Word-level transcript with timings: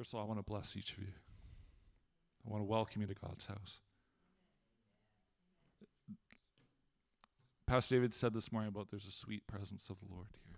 First 0.00 0.14
of 0.14 0.18
all, 0.18 0.24
I 0.24 0.28
want 0.28 0.38
to 0.38 0.50
bless 0.50 0.78
each 0.78 0.92
of 0.92 1.00
you. 1.00 1.12
I 2.46 2.50
want 2.50 2.62
to 2.62 2.64
welcome 2.64 3.02
you 3.02 3.06
to 3.06 3.12
God's 3.12 3.44
house. 3.44 3.80
Pastor 7.66 7.96
David 7.96 8.14
said 8.14 8.32
this 8.32 8.50
morning 8.50 8.70
about 8.70 8.90
there's 8.90 9.06
a 9.06 9.12
sweet 9.12 9.46
presence 9.46 9.90
of 9.90 9.98
the 10.00 10.06
Lord 10.10 10.28
here. 10.46 10.56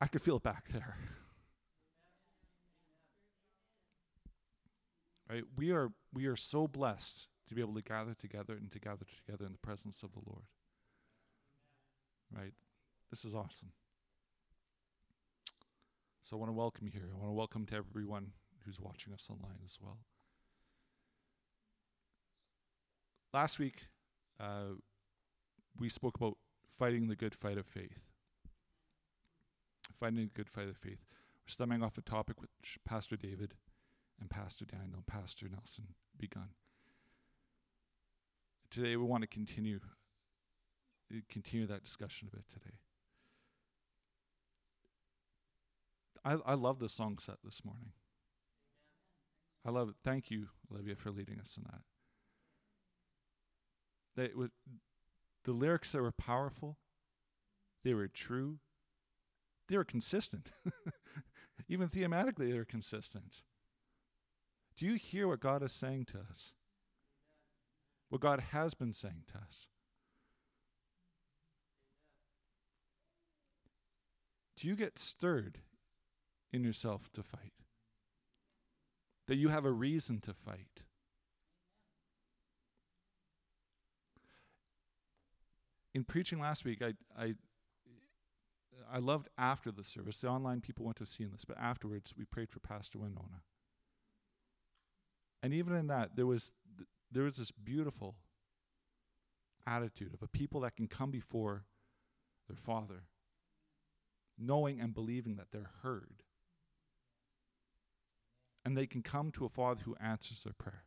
I 0.00 0.08
could 0.08 0.22
feel 0.22 0.38
it 0.38 0.42
back 0.42 0.72
there. 0.72 0.96
right? 5.30 5.44
We 5.56 5.70
are 5.70 5.92
we 6.12 6.26
are 6.26 6.34
so 6.34 6.66
blessed 6.66 7.28
to 7.46 7.54
be 7.54 7.60
able 7.60 7.74
to 7.74 7.82
gather 7.82 8.14
together 8.14 8.54
and 8.54 8.72
to 8.72 8.80
gather 8.80 9.06
together 9.24 9.46
in 9.46 9.52
the 9.52 9.58
presence 9.58 10.02
of 10.02 10.10
the 10.14 10.22
Lord. 10.26 10.46
Right? 12.36 12.54
This 13.08 13.24
is 13.24 13.36
awesome. 13.36 13.70
So 16.30 16.36
I 16.36 16.38
want 16.38 16.50
to 16.50 16.56
welcome 16.56 16.86
you 16.86 16.92
here. 16.92 17.08
I 17.12 17.18
want 17.18 17.28
to 17.28 17.34
welcome 17.34 17.66
to 17.66 17.74
everyone 17.74 18.30
who's 18.64 18.78
watching 18.78 19.12
us 19.12 19.26
online 19.28 19.58
as 19.64 19.78
well. 19.82 19.98
Last 23.34 23.58
week, 23.58 23.86
uh, 24.38 24.76
we 25.76 25.88
spoke 25.88 26.14
about 26.14 26.36
fighting 26.78 27.08
the 27.08 27.16
good 27.16 27.34
fight 27.34 27.58
of 27.58 27.66
faith. 27.66 27.98
Fighting 29.98 30.18
the 30.18 30.30
good 30.32 30.48
fight 30.48 30.68
of 30.68 30.76
faith. 30.76 31.00
We're 31.44 31.48
stemming 31.48 31.82
off 31.82 31.98
a 31.98 32.02
topic 32.02 32.40
which 32.40 32.78
Pastor 32.84 33.16
David 33.16 33.54
and 34.20 34.30
Pastor 34.30 34.64
Daniel 34.64 34.98
and 34.98 35.06
Pastor 35.08 35.48
Nelson 35.50 35.94
begun. 36.16 36.50
Today 38.70 38.94
we 38.94 39.02
want 39.02 39.22
to 39.22 39.26
continue 39.26 39.80
continue 41.28 41.66
that 41.66 41.82
discussion 41.82 42.28
a 42.32 42.36
bit 42.36 42.44
today. 42.52 42.76
I, 46.24 46.36
I 46.44 46.54
love 46.54 46.78
the 46.78 46.88
song 46.88 47.18
set 47.18 47.36
this 47.44 47.64
morning. 47.64 47.92
I 49.66 49.70
love 49.70 49.88
it. 49.88 49.94
Thank 50.04 50.30
you, 50.30 50.48
Olivia, 50.72 50.96
for 50.96 51.10
leading 51.10 51.38
us 51.38 51.56
in 51.56 51.64
that. 51.64 51.82
They, 54.16 54.34
was, 54.34 54.50
the 55.44 55.52
lyrics 55.52 55.92
that 55.92 56.02
were 56.02 56.12
powerful, 56.12 56.78
they 57.84 57.94
were 57.94 58.08
true, 58.08 58.58
they 59.68 59.76
were 59.76 59.84
consistent. 59.84 60.50
Even 61.68 61.88
thematically, 61.88 62.50
they 62.50 62.58
were 62.58 62.64
consistent. 62.64 63.42
Do 64.76 64.86
you 64.86 64.94
hear 64.94 65.28
what 65.28 65.40
God 65.40 65.62
is 65.62 65.72
saying 65.72 66.06
to 66.06 66.18
us? 66.18 66.52
What 68.08 68.20
God 68.20 68.40
has 68.50 68.74
been 68.74 68.92
saying 68.92 69.24
to 69.32 69.38
us? 69.38 69.68
Do 74.56 74.66
you 74.66 74.74
get 74.74 74.98
stirred 74.98 75.60
in 76.52 76.64
yourself 76.64 77.10
to 77.12 77.22
fight? 77.22 77.52
That 79.28 79.36
you 79.36 79.48
have 79.48 79.64
a 79.64 79.70
reason 79.70 80.20
to 80.20 80.34
fight? 80.34 80.82
in 85.94 86.04
preaching 86.04 86.40
last 86.40 86.64
week, 86.64 86.82
I, 86.82 86.94
I, 87.18 87.34
I 88.92 88.98
loved 88.98 89.28
after 89.38 89.70
the 89.70 89.84
service. 89.84 90.20
The 90.20 90.28
online 90.28 90.60
people 90.60 90.84
went 90.84 90.98
to 90.98 91.06
see 91.06 91.24
this, 91.24 91.44
but 91.44 91.58
afterwards 91.58 92.14
we 92.16 92.24
prayed 92.24 92.50
for 92.50 92.60
Pastor 92.60 92.98
Winona. 92.98 93.42
And 95.42 95.54
even 95.54 95.74
in 95.74 95.86
that, 95.88 96.16
there 96.16 96.26
was 96.26 96.52
th- 96.76 96.88
there 97.10 97.24
was 97.24 97.36
this 97.36 97.50
beautiful 97.50 98.16
attitude 99.66 100.14
of 100.14 100.22
a 100.22 100.28
people 100.28 100.60
that 100.60 100.76
can 100.76 100.86
come 100.86 101.10
before 101.10 101.64
their 102.46 102.56
Father, 102.56 103.04
knowing 104.38 104.80
and 104.80 104.94
believing 104.94 105.36
that 105.36 105.48
they're 105.50 105.70
heard, 105.82 106.22
and 108.64 108.76
they 108.76 108.86
can 108.86 109.02
come 109.02 109.30
to 109.32 109.44
a 109.44 109.48
Father 109.48 109.82
who 109.84 109.96
answers 109.96 110.42
their 110.42 110.52
prayer. 110.52 110.84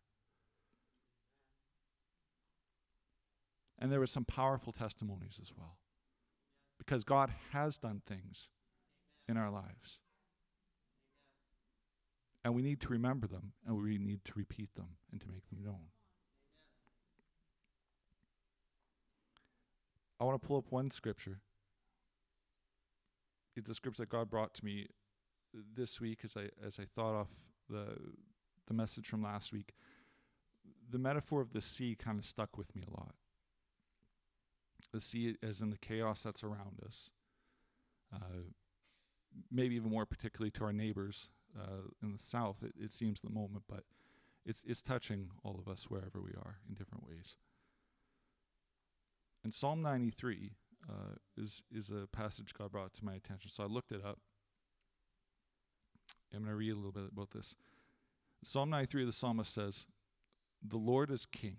And 3.80 3.92
there 3.92 3.99
were 3.99 4.08
some 4.08 4.25
powerful 4.25 4.71
testimonies 4.71 5.39
as 5.42 5.52
well. 5.58 5.77
Because 6.77 7.03
God 7.03 7.31
has 7.52 7.77
done 7.77 8.02
things 8.05 8.49
in 9.27 9.37
our 9.37 9.49
lives. 9.49 9.99
And 12.43 12.53
we 12.53 12.61
need 12.61 12.81
to 12.81 12.89
remember 12.89 13.27
them 13.27 13.53
and 13.65 13.81
we 13.81 13.98
need 13.98 14.25
to 14.25 14.33
repeat 14.36 14.75
them 14.75 14.98
and 15.11 15.19
to 15.21 15.27
make 15.27 15.48
them 15.49 15.64
known. 15.64 15.87
I 20.19 20.25
want 20.25 20.42
to 20.42 20.48
pull 20.48 20.58
up 20.58 20.65
one 20.69 20.92
scripture. 20.92 21.39
It's 23.55 23.69
a 23.69 23.73
scripture 23.73 24.03
that 24.03 24.09
God 24.09 24.30
brought 24.30 24.53
to 24.55 24.65
me 24.65 24.87
this 25.75 26.02
week 26.02 26.19
as 26.23 26.36
I 26.36 26.49
as 26.65 26.80
I 26.80 26.86
thought 26.86 27.15
off 27.15 27.27
the 27.73 27.98
the 28.67 28.73
message 28.73 29.08
from 29.08 29.23
last 29.23 29.52
week. 29.52 29.73
The 30.89 31.00
metaphor 31.00 31.42
of 31.42 31.54
the 31.54 31.61
sea 31.61 31.95
kind 31.95 32.20
of 32.20 32.26
stuck 32.26 32.58
with 32.58 32.76
me 32.76 32.84
a 32.88 32.92
lot 32.92 33.16
the 34.94 35.02
sea 35.02 35.36
as 35.44 35.60
in 35.60 35.72
the 35.72 35.78
chaos 35.78 36.22
that's 36.23 36.44
around 36.44 36.80
us. 36.86 37.10
Uh, 38.14 38.52
maybe 39.52 39.76
even 39.76 39.89
more 39.89 40.06
particularly 40.06 40.52
to 40.52 40.64
our 40.64 40.72
neighbors 40.72 41.30
uh, 41.60 41.89
in 42.02 42.14
the 42.14 42.20
south, 42.23 42.58
it, 42.64 42.73
it 42.80 42.94
seems 42.94 43.20
the 43.20 43.30
moment, 43.30 43.64
but 43.67 43.84
it's, 44.45 44.61
it's 44.66 44.82
touching 44.82 45.32
all 45.44 45.60
of 45.60 45.72
us 45.72 45.86
wherever 45.90 46.22
we 46.22 46.32
are 46.32 46.60
in 46.70 46.76
different 46.76 47.05
ways. 47.05 47.36
And 49.44 49.54
Psalm 49.54 49.82
93 49.82 50.52
uh, 50.88 51.16
is, 51.36 51.64
is 51.72 51.90
a 51.90 52.08
passage 52.08 52.54
God 52.58 52.72
brought 52.72 52.94
to 52.94 53.05
my 53.05 53.16
attention. 53.16 53.50
So 53.50 53.64
I 53.64 53.67
looked 53.67 53.92
it 53.92 54.05
up. 54.05 54.20
I'm 56.33 56.42
going 56.42 56.52
to 56.52 56.55
read 56.55 56.71
a 56.71 56.76
little 56.76 56.92
bit 56.92 57.10
about 57.11 57.32
this. 57.32 57.55
Psalm 58.44 58.70
93, 58.70 59.04
of 59.04 59.08
the 59.08 59.14
psalmist 59.14 59.54
says, 59.54 59.86
The 60.67 60.77
Lord 60.77 61.11
is 61.11 61.26
king. 61.26 61.58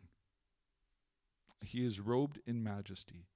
He 1.62 1.84
is 1.84 2.00
robed 2.00 2.40
in 2.46 2.62
majesty. 2.62 3.26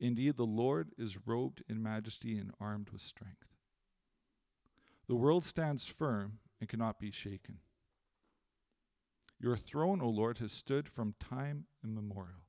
Indeed, 0.00 0.36
the 0.36 0.44
Lord 0.44 0.90
is 0.98 1.26
robed 1.26 1.62
in 1.68 1.82
majesty 1.82 2.36
and 2.38 2.50
armed 2.60 2.90
with 2.90 3.02
strength. 3.02 3.46
The 5.06 5.14
world 5.14 5.44
stands 5.44 5.86
firm 5.86 6.38
and 6.60 6.68
cannot 6.68 6.98
be 6.98 7.10
shaken. 7.10 7.58
Your 9.38 9.56
throne, 9.56 10.00
O 10.00 10.08
Lord, 10.08 10.38
has 10.38 10.52
stood 10.52 10.88
from 10.88 11.14
time 11.20 11.66
immemorial. 11.84 12.46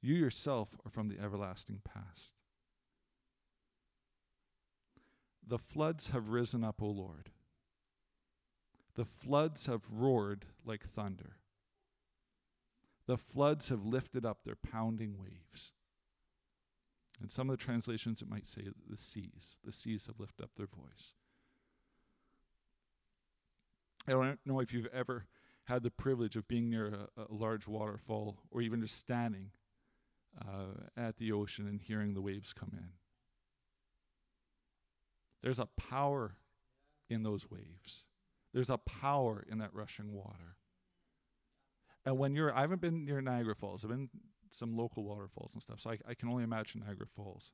You 0.00 0.14
yourself 0.14 0.76
are 0.84 0.90
from 0.90 1.08
the 1.08 1.20
everlasting 1.20 1.82
past. 1.84 2.36
The 5.46 5.58
floods 5.58 6.08
have 6.08 6.30
risen 6.30 6.64
up, 6.64 6.82
O 6.82 6.86
Lord. 6.86 7.30
The 8.94 9.04
floods 9.04 9.66
have 9.66 9.86
roared 9.90 10.46
like 10.64 10.84
thunder. 10.84 11.36
The 13.06 13.18
floods 13.18 13.68
have 13.68 13.84
lifted 13.84 14.26
up 14.26 14.38
their 14.42 14.56
pounding 14.56 15.16
waves. 15.18 15.72
In 17.22 17.28
some 17.28 17.48
of 17.48 17.58
the 17.58 17.64
translations, 17.64 18.20
it 18.20 18.28
might 18.28 18.48
say 18.48 18.62
the 18.88 18.96
seas. 18.96 19.58
The 19.64 19.72
seas 19.72 20.06
have 20.06 20.18
lifted 20.18 20.42
up 20.42 20.50
their 20.56 20.66
voice. 20.66 21.14
I 24.08 24.12
don't 24.12 24.38
know 24.44 24.60
if 24.60 24.72
you've 24.72 24.88
ever 24.92 25.26
had 25.64 25.82
the 25.82 25.90
privilege 25.90 26.36
of 26.36 26.48
being 26.48 26.70
near 26.70 26.86
a, 27.16 27.22
a 27.22 27.34
large 27.34 27.66
waterfall 27.66 28.38
or 28.50 28.60
even 28.60 28.80
just 28.80 28.98
standing 28.98 29.50
uh, 30.40 30.88
at 30.96 31.18
the 31.18 31.32
ocean 31.32 31.66
and 31.66 31.80
hearing 31.80 32.14
the 32.14 32.20
waves 32.20 32.52
come 32.52 32.70
in. 32.72 32.90
There's 35.42 35.58
a 35.58 35.66
power 35.66 36.36
in 37.08 37.22
those 37.22 37.50
waves, 37.50 38.04
there's 38.52 38.70
a 38.70 38.78
power 38.78 39.44
in 39.48 39.58
that 39.58 39.74
rushing 39.74 40.12
water. 40.12 40.56
And 42.04 42.18
when 42.18 42.36
you're, 42.36 42.54
I 42.56 42.60
haven't 42.60 42.80
been 42.80 43.04
near 43.04 43.20
Niagara 43.20 43.56
Falls, 43.56 43.84
I've 43.84 43.90
been 43.90 44.08
some 44.52 44.76
local 44.76 45.02
waterfalls 45.02 45.50
and 45.54 45.62
stuff, 45.62 45.80
so 45.80 45.90
I, 45.90 45.98
I 46.08 46.14
can 46.14 46.28
only 46.28 46.44
imagine 46.44 46.82
Niagara 46.86 47.06
Falls. 47.06 47.52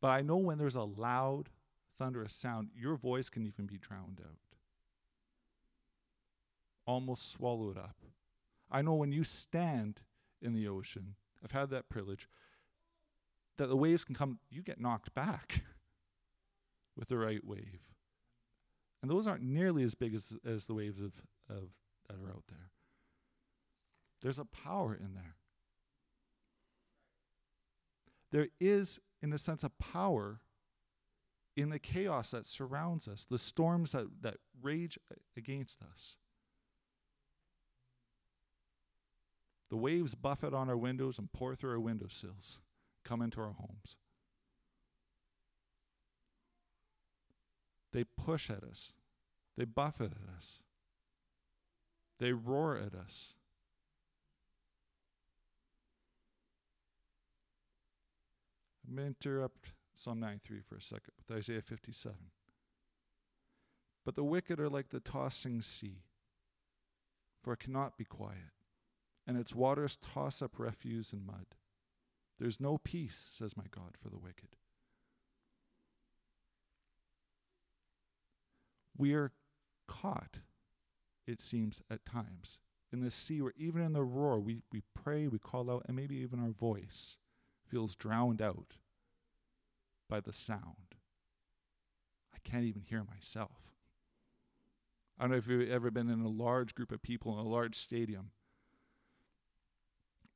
But 0.00 0.08
I 0.08 0.22
know 0.22 0.36
when 0.36 0.58
there's 0.58 0.76
a 0.76 0.82
loud, 0.82 1.48
thunderous 1.98 2.34
sound, 2.34 2.70
your 2.76 2.96
voice 2.96 3.28
can 3.28 3.44
even 3.44 3.66
be 3.66 3.76
drowned 3.76 4.20
out, 4.24 4.56
almost 6.86 7.32
swallowed 7.32 7.76
up. 7.76 7.96
I 8.70 8.82
know 8.82 8.94
when 8.94 9.12
you 9.12 9.24
stand 9.24 10.00
in 10.40 10.54
the 10.54 10.68
ocean, 10.68 11.16
I've 11.42 11.52
had 11.52 11.70
that 11.70 11.88
privilege, 11.88 12.28
that 13.56 13.68
the 13.68 13.76
waves 13.76 14.04
can 14.04 14.14
come, 14.14 14.38
you 14.50 14.62
get 14.62 14.80
knocked 14.80 15.14
back 15.14 15.62
with 16.96 17.08
the 17.08 17.18
right 17.18 17.44
wave. 17.44 17.80
And 19.02 19.10
those 19.10 19.26
aren't 19.26 19.42
nearly 19.42 19.82
as 19.82 19.94
big 19.94 20.14
as, 20.14 20.32
as 20.46 20.66
the 20.66 20.74
waves 20.74 20.98
of, 21.00 21.12
of 21.50 21.68
that 22.08 22.16
are 22.16 22.30
out 22.30 22.44
there. 22.48 22.70
There's 24.22 24.38
a 24.38 24.44
power 24.44 24.94
in 24.94 25.14
there. 25.14 25.36
There 28.32 28.48
is, 28.58 28.98
in 29.22 29.32
a 29.32 29.38
sense, 29.38 29.62
a 29.62 29.68
power 29.70 30.40
in 31.56 31.70
the 31.70 31.78
chaos 31.78 32.30
that 32.30 32.46
surrounds 32.46 33.06
us, 33.06 33.24
the 33.24 33.38
storms 33.38 33.92
that, 33.92 34.06
that 34.22 34.38
rage 34.60 34.98
against 35.36 35.82
us. 35.82 36.16
The 39.70 39.76
waves 39.76 40.14
buffet 40.14 40.52
on 40.52 40.68
our 40.68 40.76
windows 40.76 41.18
and 41.18 41.30
pour 41.32 41.54
through 41.54 41.72
our 41.72 41.80
windowsills, 41.80 42.58
come 43.04 43.22
into 43.22 43.40
our 43.40 43.52
homes. 43.52 43.96
They 47.94 48.02
push 48.02 48.50
at 48.50 48.64
us, 48.64 48.92
they 49.56 49.64
buffet 49.64 50.06
at 50.06 50.36
us, 50.36 50.58
they 52.18 52.32
roar 52.32 52.76
at 52.76 52.92
us. 52.92 53.34
I'm 58.86 58.96
going 58.96 59.14
to 59.20 59.28
interrupt 59.28 59.70
Psalm 59.94 60.18
93 60.18 60.58
for 60.68 60.74
a 60.74 60.82
second 60.82 61.12
with 61.16 61.36
Isaiah 61.36 61.62
57. 61.62 62.16
But 64.04 64.16
the 64.16 64.24
wicked 64.24 64.58
are 64.58 64.68
like 64.68 64.90
the 64.90 64.98
tossing 64.98 65.62
sea, 65.62 66.02
for 67.44 67.52
it 67.52 67.60
cannot 67.60 67.96
be 67.96 68.04
quiet, 68.04 68.54
and 69.24 69.38
its 69.38 69.54
waters 69.54 69.96
toss 69.96 70.42
up 70.42 70.58
refuse 70.58 71.12
and 71.12 71.24
mud. 71.24 71.46
There's 72.40 72.60
no 72.60 72.76
peace, 72.76 73.28
says 73.30 73.56
my 73.56 73.66
God, 73.70 73.96
for 74.02 74.10
the 74.10 74.18
wicked. 74.18 74.56
We 78.96 79.14
are 79.14 79.32
caught, 79.88 80.38
it 81.26 81.40
seems, 81.40 81.82
at 81.90 82.06
times 82.06 82.58
in 82.94 83.00
the 83.00 83.10
sea 83.10 83.42
where 83.42 83.52
even 83.56 83.82
in 83.82 83.92
the 83.92 84.04
roar 84.04 84.38
we, 84.38 84.62
we 84.72 84.82
pray, 84.94 85.26
we 85.26 85.38
call 85.38 85.70
out, 85.70 85.84
and 85.86 85.96
maybe 85.96 86.16
even 86.16 86.40
our 86.40 86.52
voice 86.52 87.18
feels 87.66 87.96
drowned 87.96 88.40
out 88.40 88.76
by 90.08 90.20
the 90.20 90.32
sound. 90.32 90.94
I 92.32 92.38
can't 92.44 92.64
even 92.64 92.82
hear 92.82 93.02
myself. 93.02 93.72
I 95.18 95.24
don't 95.24 95.32
know 95.32 95.36
if 95.36 95.48
you've 95.48 95.68
ever 95.68 95.90
been 95.90 96.08
in 96.08 96.20
a 96.20 96.28
large 96.28 96.74
group 96.74 96.92
of 96.92 97.02
people 97.02 97.32
in 97.38 97.44
a 97.44 97.48
large 97.48 97.76
stadium 97.76 98.30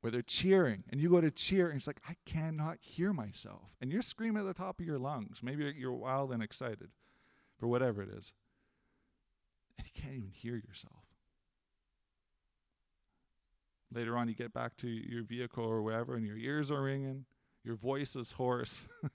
where 0.01 0.11
they're 0.11 0.21
cheering 0.21 0.83
and 0.89 0.99
you 0.99 1.09
go 1.09 1.21
to 1.21 1.31
cheer 1.31 1.67
and 1.67 1.77
it's 1.77 1.87
like, 1.87 2.01
I 2.09 2.15
cannot 2.25 2.77
hear 2.81 3.13
myself. 3.13 3.75
And 3.81 3.91
you're 3.91 4.01
screaming 4.01 4.41
at 4.41 4.45
the 4.45 4.53
top 4.53 4.79
of 4.79 4.85
your 4.85 4.99
lungs. 4.99 5.39
Maybe 5.41 5.73
you're 5.77 5.93
wild 5.93 6.31
and 6.31 6.43
excited 6.43 6.89
for 7.57 7.67
whatever 7.67 8.01
it 8.01 8.09
is. 8.09 8.33
And 9.79 9.87
you 9.87 9.93
can't 10.01 10.13
even 10.15 10.29
hear 10.29 10.55
yourself. 10.55 11.05
Later 13.91 14.17
on, 14.17 14.27
you 14.27 14.35
get 14.35 14.53
back 14.53 14.75
to 14.77 14.87
your 14.87 15.23
vehicle 15.23 15.63
or 15.63 15.81
wherever 15.81 16.15
and 16.15 16.27
your 16.27 16.37
ears 16.37 16.69
are 16.69 16.83
ringing, 16.83 17.25
your 17.63 17.75
voice 17.75 18.15
is 18.15 18.33
hoarse. 18.33 18.87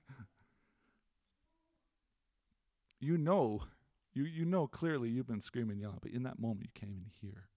you 2.99 3.19
know 3.19 3.63
you, 4.15 4.25
you 4.25 4.45
know 4.45 4.67
clearly 4.67 5.11
you've 5.11 5.27
been 5.27 5.41
screaming, 5.41 5.81
yelling, 5.81 5.99
but 6.01 6.13
in 6.13 6.23
that 6.23 6.39
moment 6.39 6.63
you 6.63 6.81
can't 6.81 6.93
even 6.93 7.11
hear. 7.21 7.49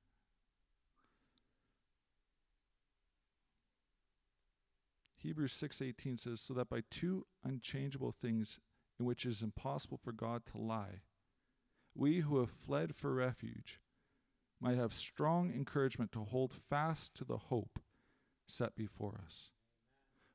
Hebrews 5.17 5.53
6:18 5.53 6.19
says 6.19 6.41
so 6.41 6.53
that 6.55 6.69
by 6.69 6.83
two 6.89 7.25
unchangeable 7.43 8.11
things 8.11 8.59
in 8.99 9.05
which 9.05 9.25
it 9.25 9.29
is 9.29 9.41
impossible 9.43 9.97
for 9.97 10.11
God 10.11 10.43
to 10.47 10.57
lie 10.57 11.01
we 11.97 12.19
who 12.19 12.39
have 12.39 12.51
fled 12.51 12.95
for 12.95 13.13
refuge 13.13 13.79
might 14.59 14.77
have 14.77 14.93
strong 14.93 15.51
encouragement 15.51 16.11
to 16.11 16.23
hold 16.23 16.53
fast 16.69 17.15
to 17.15 17.25
the 17.25 17.37
hope 17.37 17.79
set 18.47 18.75
before 18.75 19.21
us. 19.25 19.51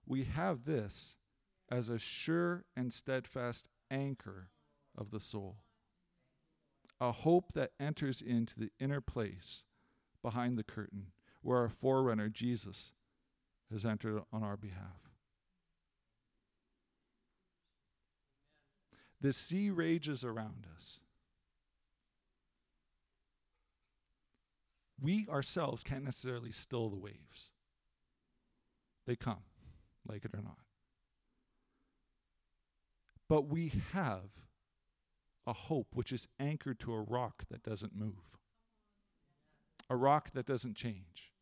We 0.06 0.24
have 0.24 0.64
this 0.64 1.16
as 1.70 1.88
a 1.88 1.98
sure 1.98 2.64
and 2.76 2.92
steadfast 2.92 3.68
anchor 3.90 4.50
of 4.96 5.10
the 5.10 5.20
soul 5.20 5.58
a 7.02 7.10
hope 7.10 7.52
that 7.54 7.72
enters 7.80 8.22
into 8.22 8.54
the 8.60 8.70
inner 8.78 9.00
place 9.00 9.64
behind 10.22 10.56
the 10.56 10.62
curtain 10.62 11.08
where 11.42 11.58
our 11.58 11.68
forerunner, 11.68 12.28
Jesus, 12.28 12.92
has 13.72 13.84
entered 13.84 14.22
on 14.32 14.44
our 14.44 14.56
behalf. 14.56 15.10
The 19.20 19.32
sea 19.32 19.68
rages 19.68 20.22
around 20.22 20.68
us. 20.76 21.00
We 25.02 25.26
ourselves 25.28 25.82
can't 25.82 26.04
necessarily 26.04 26.52
still 26.52 26.88
the 26.88 26.96
waves. 26.96 27.50
They 29.04 29.16
come, 29.16 29.42
like 30.06 30.24
it 30.24 30.30
or 30.32 30.40
not. 30.40 30.58
But 33.28 33.48
we 33.48 33.72
have 33.92 34.30
a 35.44 35.52
hope 35.52 35.88
which 35.94 36.12
is 36.12 36.28
anchored 36.38 36.78
to 36.80 36.92
a 36.92 37.00
rock 37.00 37.42
that 37.50 37.64
doesn't 37.64 37.96
move, 37.96 38.38
a 39.90 39.96
rock 39.96 40.30
that 40.34 40.46
doesn't 40.46 40.76
change, 40.76 41.32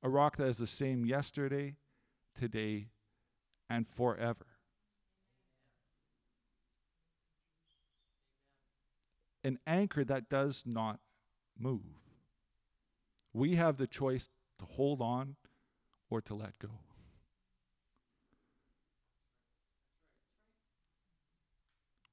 a 0.00 0.08
rock 0.08 0.36
that 0.36 0.46
is 0.46 0.58
the 0.58 0.68
same 0.68 1.04
yesterday, 1.04 1.74
today, 2.38 2.90
and 3.68 3.88
forever. 3.88 4.46
An 9.42 9.58
anchor 9.66 10.04
that 10.04 10.28
does 10.28 10.62
not 10.64 11.00
move. 11.58 12.05
We 13.36 13.56
have 13.56 13.76
the 13.76 13.86
choice 13.86 14.28
to 14.58 14.64
hold 14.64 15.02
on 15.02 15.36
or 16.08 16.20
to 16.22 16.34
let 16.34 16.58
go. 16.58 16.70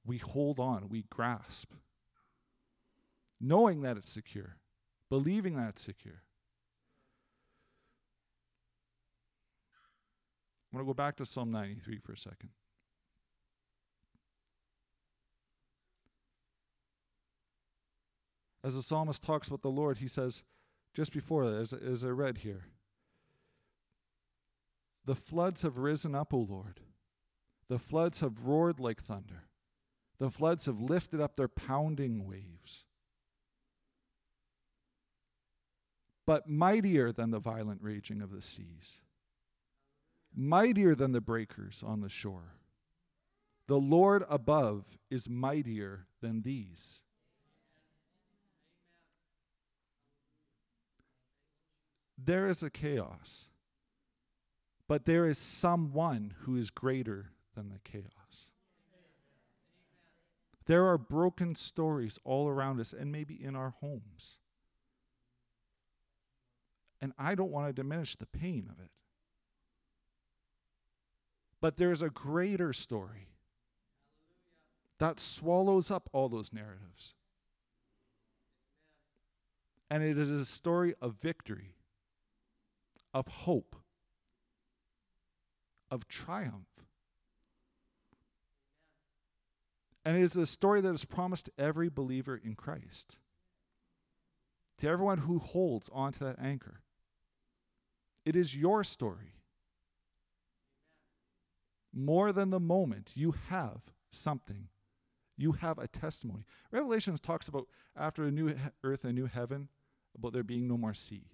we 0.04 0.18
hold 0.18 0.60
on, 0.60 0.88
we 0.88 1.04
grasp, 1.10 1.72
knowing 3.40 3.82
that 3.82 3.96
it's 3.96 4.12
secure, 4.12 4.56
believing 5.08 5.56
that 5.56 5.70
it's 5.70 5.82
secure. 5.82 6.22
I'm 10.72 10.78
going 10.78 10.84
to 10.84 10.88
go 10.88 10.94
back 10.94 11.16
to 11.16 11.26
Psalm 11.26 11.50
93 11.50 11.98
for 11.98 12.12
a 12.12 12.18
second. 12.18 12.50
As 18.62 18.74
the 18.74 18.82
psalmist 18.82 19.22
talks 19.22 19.48
about 19.48 19.62
the 19.62 19.68
Lord, 19.68 19.98
he 19.98 20.08
says, 20.08 20.42
just 20.94 21.12
before 21.12 21.50
that, 21.50 21.60
as, 21.60 21.72
as 21.72 22.04
I 22.04 22.08
read 22.08 22.38
here, 22.38 22.66
the 25.04 25.14
floods 25.14 25.62
have 25.62 25.76
risen 25.76 26.14
up, 26.14 26.32
O 26.32 26.38
Lord. 26.38 26.80
The 27.68 27.78
floods 27.78 28.20
have 28.20 28.44
roared 28.44 28.80
like 28.80 29.02
thunder. 29.02 29.44
The 30.18 30.30
floods 30.30 30.66
have 30.66 30.80
lifted 30.80 31.20
up 31.20 31.36
their 31.36 31.48
pounding 31.48 32.26
waves. 32.26 32.84
But 36.26 36.48
mightier 36.48 37.12
than 37.12 37.30
the 37.30 37.40
violent 37.40 37.82
raging 37.82 38.22
of 38.22 38.30
the 38.30 38.40
seas, 38.40 39.02
mightier 40.34 40.94
than 40.94 41.12
the 41.12 41.20
breakers 41.20 41.82
on 41.84 42.00
the 42.00 42.08
shore. 42.08 42.54
The 43.66 43.76
Lord 43.78 44.24
above 44.28 44.84
is 45.10 45.28
mightier 45.28 46.06
than 46.20 46.42
these. 46.42 47.00
There 52.24 52.48
is 52.48 52.62
a 52.62 52.70
chaos, 52.70 53.48
but 54.88 55.04
there 55.04 55.28
is 55.28 55.38
someone 55.38 56.34
who 56.40 56.56
is 56.56 56.70
greater 56.70 57.32
than 57.54 57.68
the 57.68 57.80
chaos. 57.84 58.50
There 60.66 60.86
are 60.86 60.96
broken 60.96 61.54
stories 61.54 62.18
all 62.24 62.48
around 62.48 62.80
us 62.80 62.94
and 62.94 63.12
maybe 63.12 63.34
in 63.34 63.54
our 63.54 63.74
homes. 63.80 64.38
And 67.00 67.12
I 67.18 67.34
don't 67.34 67.50
want 67.50 67.68
to 67.68 67.72
diminish 67.74 68.16
the 68.16 68.26
pain 68.26 68.70
of 68.70 68.82
it. 68.82 68.90
But 71.60 71.76
there's 71.76 72.00
a 72.00 72.08
greater 72.08 72.72
story 72.72 73.28
that 74.98 75.20
swallows 75.20 75.90
up 75.90 76.08
all 76.12 76.30
those 76.30 76.52
narratives. 76.52 77.14
And 79.90 80.02
it 80.02 80.16
is 80.16 80.30
a 80.30 80.46
story 80.46 80.94
of 81.02 81.14
victory, 81.14 81.73
of 83.14 83.28
hope, 83.28 83.76
of 85.90 86.08
triumph. 86.08 86.66
And 90.04 90.18
it 90.18 90.22
is 90.22 90.36
a 90.36 90.44
story 90.44 90.80
that 90.82 90.92
is 90.92 91.04
promised 91.06 91.46
to 91.46 91.52
every 91.56 91.88
believer 91.88 92.36
in 92.36 92.56
Christ, 92.56 93.18
to 94.78 94.88
everyone 94.88 95.18
who 95.18 95.38
holds 95.38 95.88
onto 95.92 96.18
that 96.24 96.38
anchor. 96.38 96.82
It 98.26 98.36
is 98.36 98.56
your 98.56 98.84
story. 98.84 99.36
More 101.94 102.32
than 102.32 102.50
the 102.50 102.60
moment, 102.60 103.12
you 103.14 103.34
have 103.48 103.82
something. 104.10 104.68
You 105.36 105.52
have 105.52 105.78
a 105.78 105.86
testimony. 105.86 106.44
Revelations 106.72 107.20
talks 107.20 107.48
about 107.48 107.68
after 107.96 108.24
a 108.24 108.30
new 108.30 108.54
earth, 108.82 109.04
a 109.04 109.12
new 109.12 109.26
heaven, 109.26 109.68
about 110.16 110.32
there 110.32 110.42
being 110.42 110.66
no 110.66 110.76
more 110.76 110.94
sea. 110.94 111.33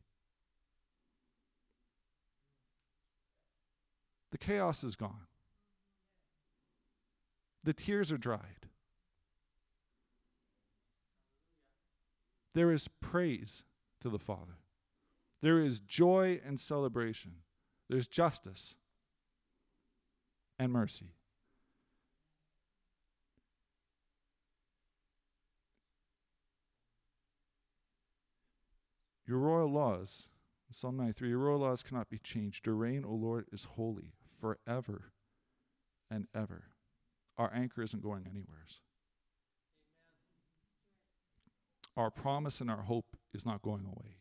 The 4.31 4.39
chaos 4.39 4.85
is 4.85 4.97
gone. 4.97 5.27
The 7.65 7.73
tears 7.73 8.11
are 8.13 8.19
dried. 8.19 8.69
There 12.55 12.73
is 12.73 12.89
praise 12.89 13.65
to 14.01 14.09
the 14.09 14.19
Father. 14.19 14.59
There 15.43 15.61
is 15.61 15.79
joy 15.79 16.41
and 16.45 16.59
celebration. 16.59 17.37
There's 17.89 18.09
justice 18.09 18.75
and 20.59 20.73
mercy. 20.73 21.15
Your 29.27 29.39
royal 29.39 29.71
laws, 29.71 30.29
Psalm 30.73 30.97
93, 30.97 31.29
your 31.29 31.39
royal 31.39 31.61
laws 31.61 31.85
cannot 31.85 32.11
be 32.11 32.19
changed. 32.19 32.67
Your 32.67 32.75
reign, 32.75 33.05
O 33.05 33.13
Lord, 33.13 33.47
is 33.53 33.63
holy 33.63 34.13
forever 34.41 35.13
and 36.11 36.27
ever. 36.35 36.65
Our 37.39 37.53
anchor 37.55 37.83
isn't 37.83 38.03
going 38.03 38.27
anywheres. 38.27 38.81
Our 41.97 42.11
promise 42.11 42.61
and 42.61 42.71
our 42.71 42.83
hope 42.83 43.17
is 43.35 43.45
not 43.45 43.63
going 43.63 43.85
away. 43.85 44.17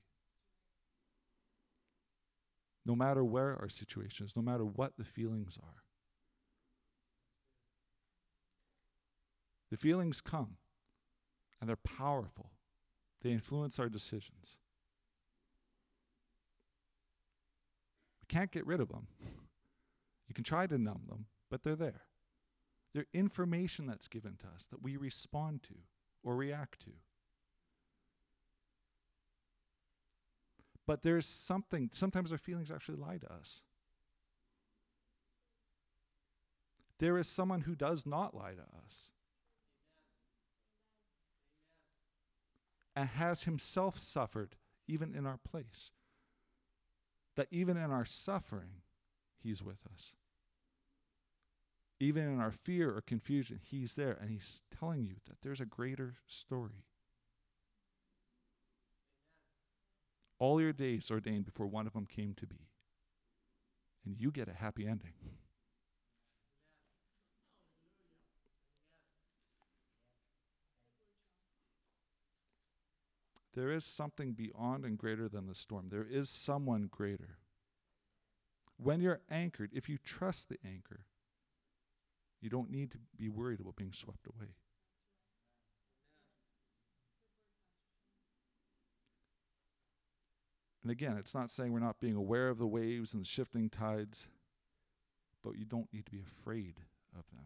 No 2.86 2.96
matter 2.96 3.24
where 3.24 3.58
our 3.60 3.70
situation 3.70 4.26
is, 4.26 4.36
no 4.36 4.42
matter 4.42 4.66
what 4.66 4.94
the 4.98 5.04
feelings 5.04 5.58
are. 5.62 5.84
The 9.70 9.78
feelings 9.78 10.22
come 10.22 10.58
and 11.60 11.70
they're 11.70 11.76
powerful. 11.76 12.52
They 13.22 13.32
influence 13.32 13.80
our 13.80 13.90
decisions. 13.90 14.58
We 18.22 18.34
can't 18.34 18.52
get 18.52 18.66
rid 18.66 18.80
of 18.80 18.90
them. 18.90 19.08
Can 20.40 20.46
try 20.46 20.68
to 20.68 20.78
numb 20.78 21.02
them, 21.10 21.26
but 21.52 21.64
they're 21.64 21.76
there. 21.76 22.04
They're 22.94 23.08
information 23.14 23.88
that's 23.88 24.08
given 24.08 24.38
to 24.38 24.46
us 24.48 24.68
that 24.72 24.82
we 24.82 24.96
respond 24.96 25.64
to 25.64 25.74
or 26.24 26.34
react 26.34 26.80
to. 26.86 26.92
But 30.88 31.04
there's 31.04 31.26
something, 31.26 31.90
sometimes 31.92 32.32
our 32.32 32.38
feelings 32.38 32.72
actually 32.72 32.96
lie 32.96 33.18
to 33.18 33.30
us. 33.30 33.64
There 37.00 37.18
is 37.18 37.28
someone 37.28 37.62
who 37.64 37.76
does 37.76 38.06
not 38.06 38.34
lie 38.34 38.54
to 38.54 38.62
us. 38.86 39.10
And 42.96 43.10
has 43.10 43.44
himself 43.44 44.00
suffered 44.00 44.56
even 44.88 45.14
in 45.14 45.26
our 45.26 45.38
place. 45.38 45.92
That 47.36 47.50
even 47.52 47.76
in 47.76 47.92
our 47.92 48.06
suffering, 48.06 48.84
he's 49.44 49.62
with 49.62 49.80
us. 49.94 50.14
Even 52.00 52.24
in 52.24 52.40
our 52.40 52.52
fear 52.52 52.96
or 52.96 53.02
confusion, 53.02 53.60
he's 53.62 53.94
there 53.94 54.18
and 54.22 54.30
he's 54.30 54.62
telling 54.78 55.04
you 55.04 55.16
that 55.28 55.42
there's 55.42 55.60
a 55.60 55.66
greater 55.66 56.16
story. 56.26 56.86
All 60.40 60.62
your 60.62 60.72
days 60.72 61.12
ordained 61.12 61.46
before 61.46 61.68
one 61.68 61.86
of 61.86 61.94
them 61.94 62.06
came 62.06 62.34
to 62.36 62.48
be. 62.48 62.70
And 64.06 64.16
you 64.18 64.32
get 64.32 64.48
a 64.48 64.54
happy 64.54 64.88
ending. 64.88 65.12
There 73.54 73.72
is 73.72 73.84
something 73.84 74.32
beyond 74.32 74.86
and 74.86 74.98
greater 74.98 75.28
than 75.28 75.48
the 75.48 75.56
storm. 75.56 75.88
There 75.90 76.08
is 76.10 76.30
someone 76.30 76.88
greater. 76.90 77.40
When 78.78 79.02
you're 79.02 79.20
anchored, 79.30 79.72
if 79.74 79.90
you 79.90 79.98
trust 79.98 80.48
the 80.48 80.58
anchor, 80.66 81.02
you 82.42 82.50
don't 82.50 82.72
need 82.72 82.92
to 82.92 82.98
be 83.18 83.30
worried 83.30 83.60
about 83.60 83.76
being 83.76 83.94
swept 83.94 84.26
away. 84.28 84.50
And 90.82 90.92
again, 90.92 91.18
it's 91.18 91.36
not 91.36 91.52
saying 91.52 91.74
we're 91.74 91.80
not 91.80 92.00
being 92.00 92.16
aware 92.16 92.50
of 92.50 92.58
the 92.58 92.68
waves 92.68 93.14
and 93.14 93.22
the 93.22 93.28
shifting 93.28 93.70
tides, 93.70 94.28
but 95.44 95.58
you 95.58 95.66
don't 95.66 95.92
need 95.94 96.06
to 96.06 96.12
be 96.12 96.22
afraid 96.22 96.76
of 97.18 97.26
them. 97.32 97.46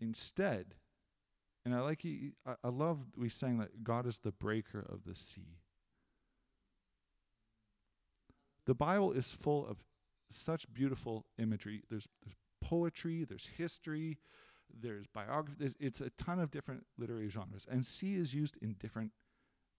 Instead, 0.00 0.74
and 1.64 1.74
I 1.74 1.80
like 1.80 2.02
he, 2.02 2.32
I, 2.46 2.54
I 2.64 2.68
love 2.68 3.06
we 3.16 3.28
sang 3.28 3.58
that 3.58 3.84
God 3.84 4.06
is 4.06 4.18
the 4.18 4.32
breaker 4.32 4.84
of 4.88 5.04
the 5.04 5.14
sea. 5.14 5.58
The 8.66 8.74
Bible 8.74 9.12
is 9.12 9.32
full 9.32 9.66
of 9.66 9.78
such 10.30 10.72
beautiful 10.72 11.24
imagery. 11.38 11.82
There's, 11.88 12.06
there's 12.22 12.36
poetry, 12.60 13.24
there's 13.24 13.48
history, 13.56 14.18
there's 14.72 15.06
biography. 15.06 15.56
There's, 15.58 15.74
it's 15.80 16.00
a 16.00 16.10
ton 16.10 16.38
of 16.38 16.50
different 16.50 16.86
literary 16.98 17.28
genres, 17.28 17.66
and 17.70 17.84
sea 17.84 18.14
is 18.14 18.34
used 18.34 18.56
in 18.60 18.74
different 18.74 19.12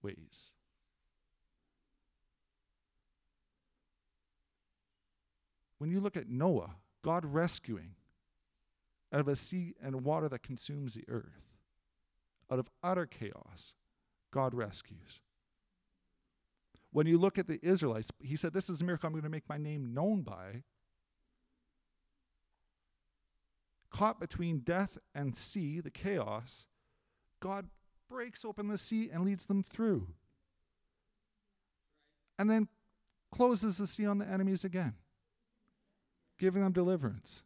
ways. 0.02 0.52
When 5.78 5.90
you 5.90 6.00
look 6.02 6.18
at 6.18 6.28
Noah, 6.28 6.76
God 7.04 7.26
rescuing 7.26 7.96
out 9.14 9.22
of 9.22 9.28
a 9.28 9.36
sea 9.36 9.74
and 9.82 10.04
water 10.04 10.28
that 10.30 10.44
consumes 10.44 10.94
the 10.94 11.06
earth, 11.08 11.48
out 12.52 12.60
of 12.60 12.70
utter 12.84 13.06
chaos, 13.06 13.76
God 14.32 14.54
rescues. 14.54 15.22
When 16.92 17.06
you 17.06 17.18
look 17.18 17.38
at 17.38 17.48
the 17.48 17.60
Israelites, 17.62 18.12
he 18.20 18.36
said, 18.36 18.54
This 18.54 18.70
is 18.70 18.82
a 18.82 18.84
miracle 18.84 19.08
I'm 19.08 19.14
going 19.14 19.24
to 19.24 19.30
make 19.30 19.48
my 19.48 19.58
name 19.58 19.94
known 19.94 20.22
by. 20.22 20.64
Caught 23.92 24.20
between 24.20 24.60
death 24.60 24.98
and 25.14 25.38
sea, 25.38 25.80
the 25.82 25.92
chaos, 25.92 26.68
God 27.40 27.68
breaks 28.10 28.44
open 28.44 28.68
the 28.68 28.78
sea 28.78 29.10
and 29.12 29.24
leads 29.24 29.46
them 29.46 29.64
through. 29.64 30.10
And 32.38 32.50
then 32.50 32.68
closes 33.32 33.78
the 33.78 33.88
sea 33.88 34.06
on 34.06 34.18
the 34.18 34.28
enemies 34.28 34.64
again, 34.64 34.96
giving 36.38 36.64
them 36.64 36.72
deliverance. 36.72 37.44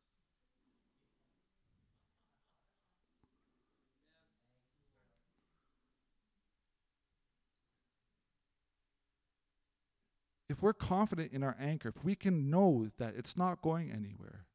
We're 10.63 10.73
confident 10.73 11.33
in 11.33 11.43
our 11.43 11.57
anchor, 11.59 11.89
if 11.89 12.03
we 12.05 12.15
can 12.15 12.49
know 12.49 12.89
that 12.97 13.15
it's 13.17 13.37
not 13.37 13.61
going 13.61 13.91
anywhere, 13.91 14.45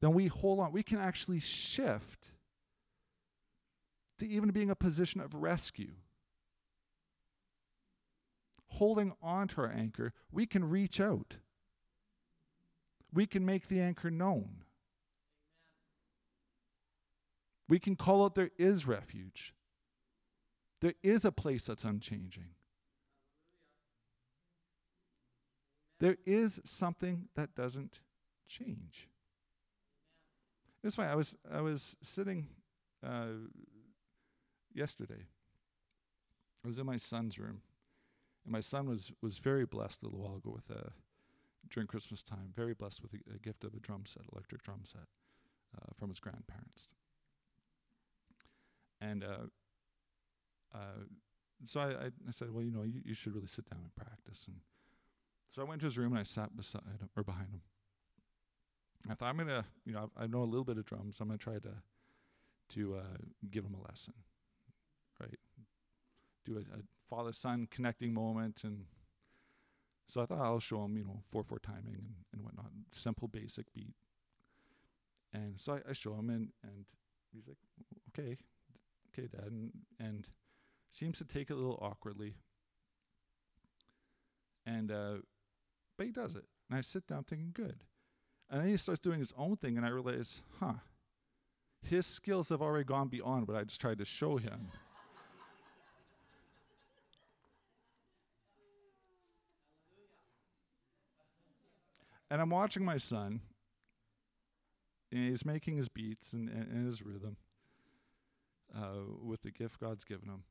then 0.00 0.14
we 0.14 0.28
hold 0.28 0.60
on. 0.60 0.72
We 0.72 0.82
can 0.82 0.98
actually 0.98 1.40
shift 1.40 2.28
to 4.18 4.26
even 4.26 4.50
being 4.50 4.70
a 4.70 4.74
position 4.74 5.20
of 5.20 5.34
rescue. 5.34 5.92
Holding 8.68 9.12
on 9.22 9.46
to 9.48 9.60
our 9.60 9.70
anchor, 9.70 10.14
we 10.32 10.46
can 10.46 10.68
reach 10.68 11.00
out. 11.00 11.36
We 13.12 13.26
can 13.26 13.44
make 13.44 13.68
the 13.68 13.80
anchor 13.80 14.10
known. 14.10 14.64
We 17.68 17.78
can 17.78 17.94
call 17.94 18.24
out 18.24 18.34
there 18.34 18.50
is 18.56 18.86
refuge. 18.86 19.54
There 20.80 20.94
is 21.02 21.24
a 21.26 21.32
place 21.32 21.64
that's 21.64 21.84
unchanging. 21.84 22.48
There 26.04 26.18
is 26.26 26.60
something 26.66 27.28
that 27.34 27.54
doesn't 27.54 28.00
change. 28.46 29.08
It's 30.82 30.96
funny. 30.96 31.08
I 31.08 31.14
was 31.14 31.34
I 31.50 31.62
was 31.62 31.96
sitting 32.02 32.48
uh, 33.02 33.48
yesterday. 34.74 35.24
I 36.62 36.68
was 36.68 36.76
in 36.76 36.84
my 36.84 36.98
son's 36.98 37.38
room, 37.38 37.62
and 38.44 38.52
my 38.52 38.60
son 38.60 38.86
was 38.86 39.12
was 39.22 39.38
very 39.38 39.64
blessed 39.64 40.02
a 40.02 40.04
little 40.04 40.20
while 40.20 40.36
ago 40.36 40.50
with 40.54 40.68
a 40.68 40.92
during 41.70 41.86
Christmas 41.86 42.22
time. 42.22 42.52
Very 42.54 42.74
blessed 42.74 43.00
with 43.02 43.14
a, 43.14 43.36
a 43.36 43.38
gift 43.38 43.64
of 43.64 43.72
a 43.72 43.80
drum 43.80 44.02
set, 44.04 44.24
electric 44.30 44.62
drum 44.62 44.82
set, 44.84 45.08
uh, 45.74 45.94
from 45.96 46.10
his 46.10 46.20
grandparents. 46.20 46.90
And 49.00 49.24
uh, 49.24 49.46
uh, 50.74 51.04
so 51.64 51.80
I, 51.80 51.86
I, 51.86 52.06
I 52.28 52.30
said, 52.30 52.52
well, 52.52 52.62
you 52.62 52.72
know, 52.72 52.82
you, 52.82 53.00
you 53.06 53.14
should 53.14 53.34
really 53.34 53.46
sit 53.46 53.70
down 53.70 53.80
and 53.80 53.94
practice 53.96 54.44
and 54.48 54.56
so 55.54 55.62
I 55.62 55.64
went 55.64 55.80
to 55.80 55.86
his 55.86 55.96
room 55.96 56.12
and 56.12 56.20
I 56.20 56.24
sat 56.24 56.56
beside 56.56 56.82
him 57.00 57.10
or 57.16 57.22
behind 57.22 57.52
him. 57.52 57.60
I 59.08 59.14
thought 59.14 59.28
I'm 59.28 59.36
gonna, 59.36 59.66
you 59.84 59.92
know, 59.92 60.10
I 60.16 60.26
know 60.26 60.42
a 60.42 60.44
little 60.44 60.64
bit 60.64 60.78
of 60.78 60.84
drums. 60.84 61.16
So 61.16 61.22
I'm 61.22 61.28
gonna 61.28 61.38
try 61.38 61.58
to 61.58 61.74
to 62.70 62.96
uh, 62.96 63.18
give 63.50 63.64
him 63.64 63.74
a 63.74 63.86
lesson, 63.86 64.14
right? 65.20 65.38
Do 66.44 66.56
a, 66.56 66.60
a 66.60 66.82
father-son 67.08 67.68
connecting 67.70 68.14
moment, 68.14 68.62
and 68.64 68.86
so 70.08 70.22
I 70.22 70.26
thought 70.26 70.40
I'll 70.40 70.60
show 70.60 70.84
him, 70.84 70.96
you 70.96 71.04
know, 71.04 71.20
four-four 71.30 71.58
timing 71.58 71.94
and, 71.94 72.14
and 72.32 72.42
whatnot, 72.42 72.70
simple 72.92 73.28
basic 73.28 73.72
beat. 73.74 73.94
And 75.32 75.60
so 75.60 75.74
I, 75.74 75.90
I 75.90 75.92
show 75.92 76.14
him, 76.14 76.30
and 76.30 76.48
and 76.62 76.86
he's 77.32 77.46
like, 77.46 77.58
okay, 78.08 78.38
okay, 79.12 79.28
dad, 79.28 79.52
and 79.52 79.72
and 80.00 80.26
seems 80.90 81.18
to 81.18 81.24
take 81.24 81.50
it 81.50 81.52
a 81.52 81.56
little 81.56 81.78
awkwardly. 81.82 82.36
And 84.66 84.90
uh, 84.90 85.16
but 85.96 86.06
he 86.06 86.12
does 86.12 86.34
it. 86.34 86.44
And 86.68 86.78
I 86.78 86.80
sit 86.82 87.06
down 87.06 87.24
thinking, 87.24 87.50
good. 87.52 87.84
And 88.50 88.60
then 88.60 88.68
he 88.68 88.76
starts 88.76 89.00
doing 89.00 89.20
his 89.20 89.32
own 89.36 89.56
thing, 89.56 89.76
and 89.76 89.86
I 89.86 89.90
realize, 89.90 90.42
huh, 90.60 90.74
his 91.82 92.06
skills 92.06 92.48
have 92.50 92.62
already 92.62 92.84
gone 92.84 93.08
beyond 93.08 93.48
what 93.48 93.56
I 93.56 93.64
just 93.64 93.80
tried 93.80 93.98
to 93.98 94.04
show 94.04 94.36
him. 94.36 94.68
and 102.30 102.40
I'm 102.40 102.50
watching 102.50 102.84
my 102.84 102.98
son, 102.98 103.40
and 105.12 105.28
he's 105.30 105.44
making 105.44 105.76
his 105.76 105.88
beats 105.88 106.32
and, 106.32 106.48
and, 106.48 106.68
and 106.70 106.86
his 106.86 107.02
rhythm. 107.02 107.36
uh, 108.74 109.02
with 109.22 109.42
the 109.42 109.50
gift 109.50 109.80
God's 109.80 110.04
given 110.04 110.28
him. 110.28 110.44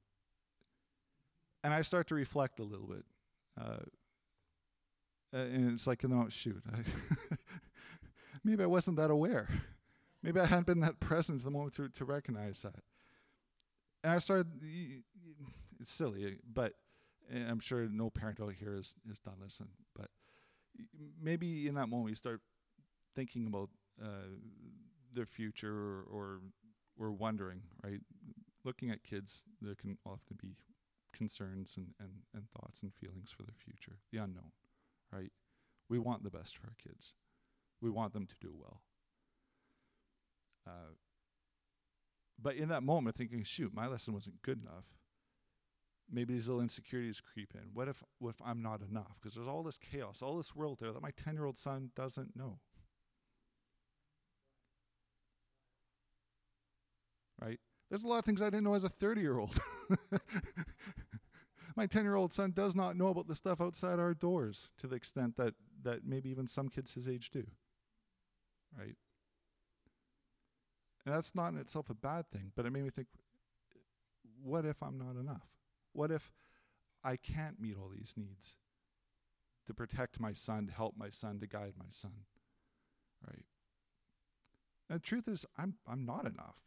And 1.63 1.73
I 1.73 1.81
start 1.81 2.07
to 2.07 2.15
reflect 2.15 2.59
a 2.59 2.63
little 2.63 2.87
bit. 2.87 3.05
Uh, 3.59 3.77
and 5.33 5.73
it's 5.73 5.87
like, 5.87 6.03
no, 6.03 6.27
shoot, 6.29 6.61
I 6.71 7.35
maybe 8.43 8.63
I 8.63 8.67
wasn't 8.67 8.97
that 8.97 9.09
aware. 9.09 9.49
Maybe 10.21 10.39
I 10.39 10.45
hadn't 10.45 10.67
been 10.67 10.79
that 10.81 10.99
present 10.99 11.39
at 11.39 11.45
the 11.45 11.51
moment 11.51 11.75
to, 11.75 11.89
to 11.89 12.05
recognize 12.05 12.61
that. 12.61 12.83
And 14.03 14.13
I 14.13 14.19
started, 14.19 14.47
it's 15.79 15.91
silly, 15.91 16.37
but 16.51 16.73
I'm 17.33 17.59
sure 17.59 17.87
no 17.89 18.09
parent 18.09 18.39
out 18.39 18.53
here 18.53 18.75
has, 18.75 18.95
has 19.07 19.19
done 19.19 19.35
and, 19.41 19.69
but 19.95 20.09
maybe 21.21 21.67
in 21.67 21.75
that 21.75 21.87
moment 21.87 22.09
you 22.09 22.15
start 22.15 22.41
thinking 23.15 23.47
about 23.47 23.69
uh, 24.01 24.27
their 25.13 25.25
future 25.25 25.73
or, 25.73 26.03
or, 26.11 26.39
or 26.97 27.11
wondering, 27.11 27.61
right? 27.83 28.01
Looking 28.63 28.91
at 28.91 29.03
kids, 29.03 29.43
there 29.61 29.75
can 29.75 29.97
often 30.05 30.37
be 30.41 30.55
concerns 31.11 31.73
and, 31.77 31.87
and, 31.99 32.09
and 32.33 32.49
thoughts 32.49 32.81
and 32.81 32.93
feelings 32.93 33.31
for 33.31 33.43
their 33.43 33.55
future, 33.57 33.99
the 34.11 34.17
unknown, 34.17 34.51
right? 35.13 35.31
We 35.89 35.99
want 35.99 36.23
the 36.23 36.29
best 36.29 36.57
for 36.57 36.67
our 36.67 36.75
kids. 36.81 37.13
We 37.81 37.89
want 37.89 38.13
them 38.13 38.25
to 38.25 38.35
do 38.41 38.53
well. 38.57 38.81
Uh, 40.65 40.95
but 42.41 42.55
in 42.55 42.69
that 42.69 42.83
moment, 42.83 43.15
thinking, 43.15 43.43
shoot, 43.43 43.73
my 43.73 43.87
lesson 43.87 44.13
wasn't 44.13 44.41
good 44.41 44.61
enough. 44.61 44.85
Maybe 46.11 46.33
these 46.33 46.47
little 46.47 46.61
insecurities 46.61 47.21
creep 47.21 47.53
in. 47.55 47.69
What 47.73 47.87
if, 47.87 48.03
what 48.19 48.31
if 48.31 48.41
I'm 48.45 48.61
not 48.61 48.81
enough? 48.81 49.17
Because 49.21 49.35
there's 49.35 49.47
all 49.47 49.63
this 49.63 49.77
chaos, 49.77 50.21
all 50.21 50.37
this 50.37 50.55
world 50.55 50.79
there 50.79 50.91
that 50.91 51.01
my 51.01 51.11
10 51.11 51.35
year 51.35 51.45
old 51.45 51.57
son 51.57 51.91
doesn't 51.95 52.35
know. 52.35 52.59
Right? 57.41 57.59
There's 57.89 58.03
a 58.03 58.07
lot 58.07 58.19
of 58.19 58.25
things 58.25 58.41
I 58.41 58.45
didn't 58.45 58.63
know 58.63 58.73
as 58.73 58.83
a 58.83 58.89
30 58.89 59.21
year 59.21 59.37
old. 59.37 59.57
my 61.77 61.85
10 61.85 62.03
year 62.03 62.15
old 62.15 62.33
son 62.33 62.51
does 62.51 62.75
not 62.75 62.95
know 62.95 63.07
about 63.07 63.27
the 63.27 63.35
stuff 63.35 63.61
outside 63.61 63.99
our 63.99 64.13
doors 64.13 64.69
to 64.77 64.87
the 64.87 64.95
extent 64.95 65.37
that, 65.37 65.53
that 65.83 66.05
maybe 66.05 66.29
even 66.29 66.47
some 66.47 66.69
kids 66.69 66.93
his 66.93 67.07
age 67.07 67.29
do. 67.31 67.45
Right? 68.77 68.95
And 71.05 71.13
that's 71.13 71.35
not 71.35 71.53
in 71.53 71.57
itself 71.57 71.89
a 71.89 71.93
bad 71.93 72.29
thing, 72.31 72.51
but 72.55 72.65
it 72.65 72.71
made 72.71 72.83
me 72.83 72.89
think 72.89 73.07
what 74.41 74.65
if 74.65 74.81
I'm 74.81 74.97
not 74.97 75.19
enough? 75.19 75.47
What 75.93 76.11
if 76.11 76.31
I 77.03 77.15
can't 77.15 77.61
meet 77.61 77.75
all 77.77 77.89
these 77.89 78.13
needs 78.17 78.57
to 79.67 79.73
protect 79.73 80.19
my 80.19 80.33
son, 80.33 80.67
to 80.67 80.73
help 80.73 80.95
my 80.97 81.09
son, 81.09 81.39
to 81.39 81.47
guide 81.47 81.73
my 81.77 81.85
son? 81.91 82.25
Right? 83.25 83.45
And 84.89 84.99
the 84.99 85.03
truth 85.03 85.27
is, 85.27 85.45
I'm, 85.57 85.75
I'm 85.87 86.05
not 86.05 86.25
enough. 86.25 86.57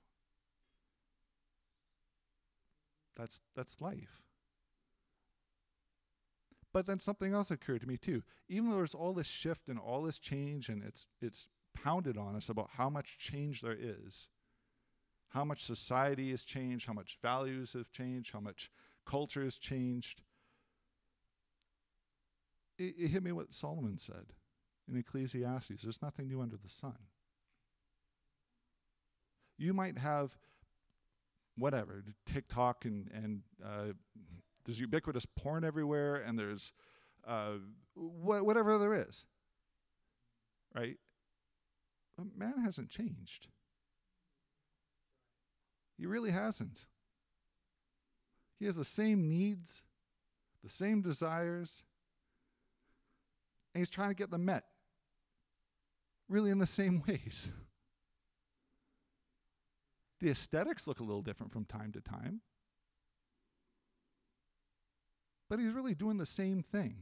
That's, 3.16 3.40
that's 3.54 3.80
life. 3.80 4.25
But 6.76 6.84
then 6.84 7.00
something 7.00 7.32
else 7.32 7.50
occurred 7.50 7.80
to 7.80 7.86
me 7.86 7.96
too. 7.96 8.22
Even 8.50 8.68
though 8.68 8.76
there's 8.76 8.94
all 8.94 9.14
this 9.14 9.26
shift 9.26 9.66
and 9.68 9.78
all 9.78 10.02
this 10.02 10.18
change, 10.18 10.68
and 10.68 10.82
it's, 10.84 11.06
it's 11.22 11.48
pounded 11.72 12.18
on 12.18 12.36
us 12.36 12.50
about 12.50 12.68
how 12.74 12.90
much 12.90 13.16
change 13.16 13.62
there 13.62 13.74
is, 13.80 14.28
how 15.30 15.42
much 15.42 15.64
society 15.64 16.32
has 16.32 16.42
changed, 16.42 16.86
how 16.86 16.92
much 16.92 17.16
values 17.22 17.72
have 17.72 17.90
changed, 17.92 18.34
how 18.34 18.40
much 18.40 18.70
culture 19.06 19.42
has 19.42 19.56
changed. 19.56 20.20
It, 22.76 22.94
it 22.98 23.08
hit 23.08 23.22
me 23.22 23.32
what 23.32 23.54
Solomon 23.54 23.96
said 23.96 24.34
in 24.86 24.98
Ecclesiastes 24.98 25.82
there's 25.82 26.02
nothing 26.02 26.28
new 26.28 26.42
under 26.42 26.58
the 26.58 26.68
sun. 26.68 26.98
You 29.56 29.72
might 29.72 29.96
have 29.96 30.36
whatever, 31.56 32.04
TikTok 32.26 32.84
and, 32.84 33.10
and 33.14 33.40
uh, 33.64 33.92
there's 34.66 34.80
ubiquitous 34.80 35.26
porn 35.36 35.64
everywhere 35.64 36.16
and 36.16 36.38
there's 36.38 36.72
uh, 37.26 37.52
wh- 37.94 38.44
whatever 38.44 38.78
there 38.78 38.94
is, 38.94 39.24
right? 40.74 40.98
But 42.16 42.26
man 42.36 42.58
hasn't 42.64 42.90
changed. 42.90 43.48
He 45.96 46.06
really 46.06 46.32
hasn't. 46.32 46.86
He 48.58 48.66
has 48.66 48.76
the 48.76 48.84
same 48.84 49.28
needs, 49.28 49.82
the 50.64 50.70
same 50.70 51.00
desires, 51.00 51.84
and 53.74 53.80
he's 53.80 53.90
trying 53.90 54.08
to 54.08 54.14
get 54.14 54.30
them 54.30 54.44
met, 54.46 54.64
really 56.28 56.50
in 56.50 56.58
the 56.58 56.66
same 56.66 57.02
ways. 57.08 57.50
The 60.20 60.30
aesthetics 60.30 60.86
look 60.86 61.00
a 61.00 61.04
little 61.04 61.22
different 61.22 61.52
from 61.52 61.66
time 61.66 61.92
to 61.92 62.00
time. 62.00 62.40
But 65.48 65.58
he's 65.58 65.72
really 65.72 65.94
doing 65.94 66.18
the 66.18 66.26
same 66.26 66.62
thing, 66.62 66.96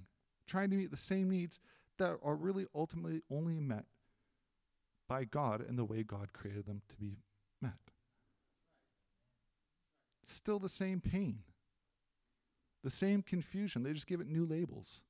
trying 0.46 0.70
to 0.70 0.76
meet 0.76 0.90
the 0.90 0.96
same 0.96 1.30
needs 1.30 1.58
that 1.98 2.18
are 2.22 2.34
really 2.34 2.66
ultimately 2.74 3.22
only 3.30 3.58
met 3.58 3.86
by 5.08 5.24
God 5.24 5.64
and 5.66 5.78
the 5.78 5.84
way 5.84 6.02
God 6.02 6.32
created 6.32 6.66
them 6.66 6.82
to 6.88 6.96
be 6.96 7.18
met. 7.60 7.72
Still 10.26 10.58
the 10.58 10.68
same 10.68 11.00
pain, 11.00 11.40
the 12.82 12.90
same 12.90 13.22
confusion. 13.22 13.82
They 13.82 13.92
just 13.92 14.06
give 14.06 14.20
it 14.20 14.26
new 14.26 14.44
labels. 14.44 15.02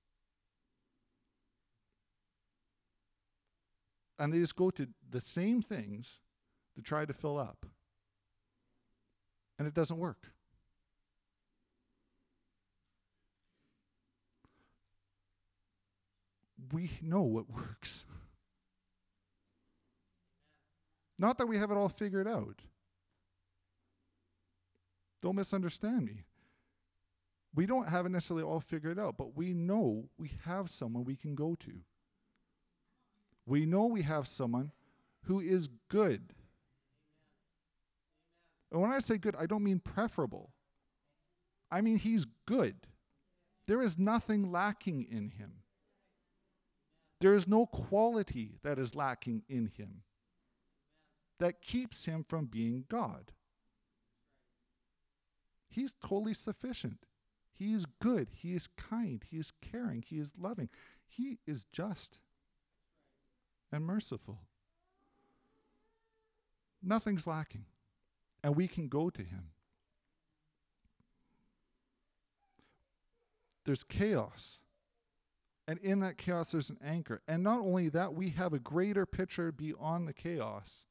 And 4.18 4.32
they 4.32 4.38
just 4.38 4.56
go 4.56 4.70
to 4.70 4.88
the 5.10 5.20
same 5.20 5.60
things 5.62 6.20
to 6.76 6.82
try 6.82 7.04
to 7.04 7.12
fill 7.12 7.38
up. 7.38 7.66
And 9.58 9.66
it 9.66 9.74
doesn't 9.74 9.98
work. 9.98 10.30
We 16.74 16.90
know 17.00 17.22
what 17.22 17.48
works. 17.48 18.04
Not 21.16 21.38
that 21.38 21.46
we 21.46 21.56
have 21.56 21.70
it 21.70 21.76
all 21.76 21.88
figured 21.88 22.26
out. 22.26 22.62
Don't 25.22 25.36
misunderstand 25.36 26.04
me. 26.04 26.24
We 27.54 27.66
don't 27.66 27.88
have 27.88 28.06
it 28.06 28.08
necessarily 28.08 28.42
all 28.42 28.58
figured 28.58 28.98
out, 28.98 29.16
but 29.16 29.36
we 29.36 29.54
know 29.54 30.08
we 30.18 30.32
have 30.44 30.68
someone 30.68 31.04
we 31.04 31.14
can 31.14 31.36
go 31.36 31.54
to. 31.60 31.72
We 33.46 33.66
know 33.66 33.86
we 33.86 34.02
have 34.02 34.26
someone 34.26 34.72
who 35.26 35.38
is 35.38 35.68
good. 35.88 36.34
And 38.72 38.82
when 38.82 38.90
I 38.90 38.98
say 38.98 39.16
good, 39.16 39.36
I 39.36 39.46
don't 39.46 39.62
mean 39.62 39.78
preferable. 39.78 40.50
I 41.70 41.82
mean 41.82 41.98
he's 41.98 42.26
good. 42.46 42.74
There 43.68 43.80
is 43.80 43.96
nothing 43.96 44.50
lacking 44.50 45.06
in 45.08 45.30
him. 45.30 45.60
There 47.24 47.32
is 47.32 47.48
no 47.48 47.64
quality 47.64 48.58
that 48.64 48.78
is 48.78 48.94
lacking 48.94 49.44
in 49.48 49.70
him 49.78 50.02
that 51.38 51.62
keeps 51.62 52.04
him 52.04 52.22
from 52.22 52.44
being 52.44 52.84
God. 52.90 53.32
He's 55.70 55.94
totally 55.94 56.34
sufficient. 56.34 57.06
He 57.50 57.72
is 57.72 57.86
good. 57.86 58.28
He 58.30 58.52
is 58.52 58.66
kind. 58.76 59.24
He 59.30 59.38
is 59.38 59.54
caring. 59.62 60.04
He 60.06 60.18
is 60.18 60.32
loving. 60.38 60.68
He 61.06 61.38
is 61.46 61.64
just 61.72 62.18
and 63.72 63.86
merciful. 63.86 64.40
Nothing's 66.82 67.26
lacking. 67.26 67.64
And 68.42 68.54
we 68.54 68.68
can 68.68 68.88
go 68.88 69.08
to 69.08 69.22
him. 69.22 69.52
There's 73.64 73.82
chaos. 73.82 74.60
And 75.66 75.78
in 75.78 76.00
that 76.00 76.18
chaos, 76.18 76.52
there's 76.52 76.70
an 76.70 76.78
anchor. 76.84 77.22
And 77.26 77.42
not 77.42 77.60
only 77.60 77.88
that, 77.88 78.14
we 78.14 78.30
have 78.30 78.52
a 78.52 78.58
greater 78.58 79.06
picture 79.06 79.50
beyond 79.50 80.06
the 80.06 80.12
chaos 80.12 80.84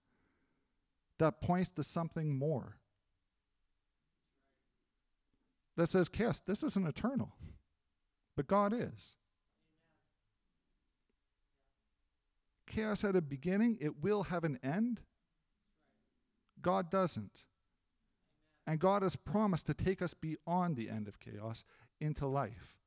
that 1.19 1.41
points 1.41 1.69
to 1.75 1.83
something 1.83 2.35
more. 2.37 2.77
That 5.75 5.89
says, 5.89 6.09
chaos, 6.09 6.39
this 6.39 6.63
isn't 6.63 6.87
eternal, 6.87 7.33
but 8.35 8.47
God 8.47 8.73
is. 8.73 9.15
Chaos 12.67 13.03
had 13.03 13.15
a 13.15 13.21
beginning, 13.21 13.77
it 13.79 14.01
will 14.01 14.23
have 14.23 14.43
an 14.43 14.59
end. 14.63 15.01
God 16.61 16.89
doesn't. 16.89 17.45
And 18.65 18.79
God 18.79 19.03
has 19.03 19.15
promised 19.15 19.67
to 19.67 19.73
take 19.73 20.01
us 20.01 20.13
beyond 20.13 20.77
the 20.77 20.89
end 20.89 21.07
of 21.07 21.19
chaos 21.19 21.63
into 21.99 22.25
life. 22.25 22.82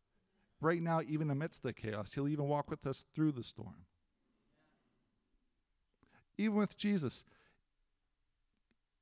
Right 0.61 0.81
now, 0.81 1.01
even 1.07 1.31
amidst 1.31 1.62
the 1.62 1.73
chaos, 1.73 2.14
He'll 2.14 2.29
even 2.29 2.49
walk 2.49 2.71
with 2.71 2.87
us 2.87 3.05
through 3.14 3.33
the 3.33 3.42
storm. 3.42 3.87
Even 6.38 6.57
with 6.57 6.77
Jesus, 6.77 7.25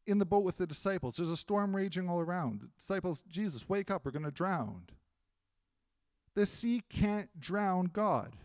in 0.07 0.19
the 0.19 0.25
boat 0.25 0.45
with 0.45 0.59
the 0.59 0.67
disciples. 0.67 1.17
There's 1.17 1.31
a 1.31 1.37
storm 1.37 1.75
raging 1.75 2.09
all 2.09 2.21
around. 2.21 2.61
The 2.61 2.69
disciples, 2.79 3.23
Jesus, 3.29 3.69
wake 3.69 3.90
up, 3.90 4.05
we're 4.05 4.11
going 4.11 4.25
to 4.25 4.31
drown. 4.31 4.83
The 6.35 6.47
sea 6.47 6.83
can't 6.88 7.29
drown 7.40 7.90
God. 7.93 8.37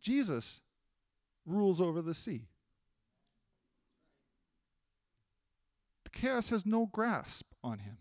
Jesus 0.00 0.60
rules 1.44 1.80
over 1.80 2.02
the 2.02 2.14
sea. 2.14 2.46
Chaos 6.12 6.50
has 6.50 6.66
no 6.66 6.86
grasp 6.86 7.52
on 7.62 7.80
him. 7.80 7.98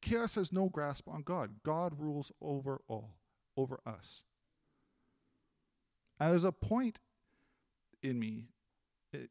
Chaos 0.00 0.34
has 0.36 0.52
no 0.52 0.68
grasp 0.68 1.08
on 1.08 1.22
God. 1.22 1.60
God 1.62 1.94
rules 1.98 2.32
over 2.40 2.80
all, 2.88 3.16
over 3.56 3.80
us. 3.86 4.22
And 6.18 6.32
there's 6.32 6.44
a 6.44 6.52
point 6.52 6.98
in 8.02 8.18
me. 8.18 8.48
It, 9.12 9.30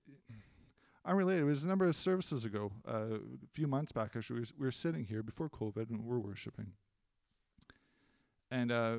unrelated. 1.05 1.43
It 1.43 1.45
was 1.45 1.63
a 1.63 1.67
number 1.67 1.85
of 1.85 1.95
services 1.95 2.45
ago, 2.45 2.71
uh, 2.87 3.15
a 3.15 3.19
few 3.51 3.67
months 3.67 3.91
back. 3.91 4.15
Actually, 4.15 4.35
we 4.35 4.41
were, 4.41 4.47
we 4.59 4.65
were 4.67 4.71
sitting 4.71 5.05
here 5.05 5.23
before 5.23 5.49
COVID 5.49 5.89
and 5.89 6.05
we 6.05 6.15
are 6.15 6.19
worshiping, 6.19 6.73
and 8.51 8.71
uh, 8.71 8.97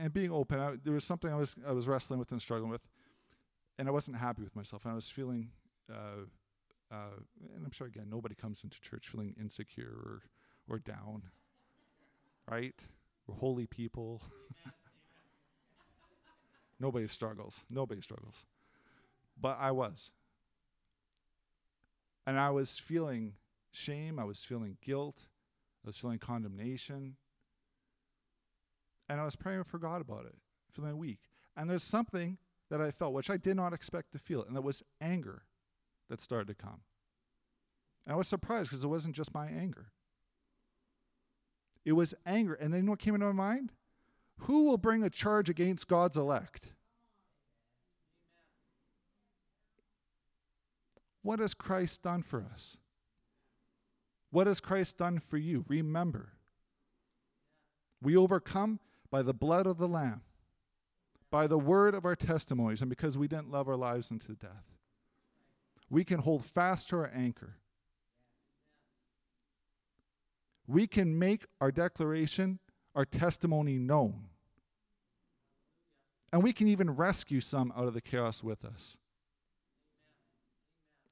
and 0.00 0.12
being 0.12 0.30
open. 0.30 0.58
I, 0.58 0.76
there 0.82 0.94
was 0.94 1.04
something 1.04 1.32
I 1.32 1.36
was 1.36 1.56
I 1.66 1.72
was 1.72 1.86
wrestling 1.86 2.18
with 2.18 2.32
and 2.32 2.40
struggling 2.40 2.70
with, 2.70 2.82
and 3.78 3.88
I 3.88 3.90
wasn't 3.90 4.16
happy 4.16 4.42
with 4.42 4.56
myself. 4.56 4.84
And 4.84 4.92
I 4.92 4.94
was 4.94 5.08
feeling, 5.08 5.50
uh, 5.92 6.26
uh, 6.92 7.20
and 7.54 7.64
I'm 7.64 7.70
sure 7.70 7.86
again 7.86 8.06
nobody 8.10 8.34
comes 8.34 8.60
into 8.62 8.80
church 8.80 9.08
feeling 9.08 9.34
insecure 9.40 9.94
or 10.04 10.22
or 10.68 10.78
down, 10.78 11.24
right? 12.50 12.74
We're 13.26 13.36
holy 13.36 13.66
people. 13.66 14.22
nobody 16.80 17.08
struggles. 17.08 17.64
Nobody 17.70 18.00
struggles, 18.00 18.44
but 19.40 19.56
I 19.58 19.70
was. 19.70 20.10
And 22.26 22.38
I 22.38 22.50
was 22.50 22.78
feeling 22.78 23.34
shame, 23.72 24.18
I 24.18 24.24
was 24.24 24.44
feeling 24.44 24.76
guilt, 24.80 25.22
I 25.84 25.88
was 25.88 25.96
feeling 25.96 26.18
condemnation. 26.18 27.16
And 29.08 29.20
I 29.20 29.24
was 29.24 29.34
praying 29.34 29.64
for 29.64 29.78
God 29.78 30.00
about 30.00 30.24
it, 30.24 30.36
feeling 30.70 30.96
weak. 30.96 31.18
And 31.56 31.68
there's 31.68 31.82
something 31.82 32.38
that 32.70 32.80
I 32.80 32.92
felt, 32.92 33.12
which 33.12 33.28
I 33.28 33.36
did 33.36 33.56
not 33.56 33.72
expect 33.72 34.12
to 34.12 34.18
feel, 34.18 34.44
and 34.44 34.56
that 34.56 34.62
was 34.62 34.82
anger 35.00 35.42
that 36.12 36.20
started 36.20 36.46
to 36.46 36.54
come. 36.54 36.82
And 38.04 38.12
I 38.12 38.16
was 38.16 38.28
surprised 38.28 38.68
because 38.68 38.84
it 38.84 38.88
wasn't 38.88 39.16
just 39.16 39.32
my 39.32 39.46
anger. 39.46 39.86
It 41.86 41.92
was 41.92 42.14
anger. 42.26 42.52
And 42.52 42.72
then 42.72 42.86
what 42.86 42.98
came 42.98 43.14
into 43.14 43.26
my 43.26 43.32
mind? 43.32 43.72
Who 44.40 44.64
will 44.64 44.76
bring 44.76 45.02
a 45.02 45.08
charge 45.08 45.48
against 45.48 45.88
God's 45.88 46.18
elect? 46.18 46.74
What 51.22 51.38
has 51.38 51.54
Christ 51.54 52.02
done 52.02 52.22
for 52.22 52.44
us? 52.52 52.76
What 54.30 54.46
has 54.46 54.60
Christ 54.60 54.98
done 54.98 55.18
for 55.18 55.38
you? 55.38 55.64
Remember, 55.66 56.34
we 58.02 58.14
overcome 58.14 58.80
by 59.10 59.22
the 59.22 59.32
blood 59.32 59.66
of 59.66 59.78
the 59.78 59.88
Lamb, 59.88 60.20
by 61.30 61.46
the 61.46 61.58
word 61.58 61.94
of 61.94 62.04
our 62.04 62.16
testimonies, 62.16 62.82
and 62.82 62.90
because 62.90 63.16
we 63.16 63.28
didn't 63.28 63.50
love 63.50 63.66
our 63.66 63.76
lives 63.76 64.10
unto 64.10 64.34
death. 64.34 64.72
We 65.92 66.04
can 66.04 66.20
hold 66.20 66.46
fast 66.46 66.88
to 66.88 66.96
our 66.96 67.10
anchor. 67.14 67.58
We 70.66 70.86
can 70.86 71.18
make 71.18 71.44
our 71.60 71.70
declaration, 71.70 72.60
our 72.94 73.04
testimony 73.04 73.76
known. 73.76 74.28
And 76.32 76.42
we 76.42 76.54
can 76.54 76.66
even 76.66 76.96
rescue 76.96 77.42
some 77.42 77.74
out 77.76 77.88
of 77.88 77.92
the 77.92 78.00
chaos 78.00 78.42
with 78.42 78.64
us 78.64 78.96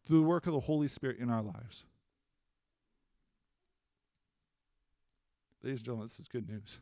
through 0.06 0.22
the 0.22 0.26
work 0.26 0.46
of 0.46 0.54
the 0.54 0.60
Holy 0.60 0.88
Spirit 0.88 1.18
in 1.18 1.28
our 1.28 1.42
lives. 1.42 1.84
Ladies 5.62 5.80
and 5.80 5.84
gentlemen, 5.84 6.06
this 6.06 6.18
is 6.18 6.26
good 6.26 6.48
news. 6.48 6.80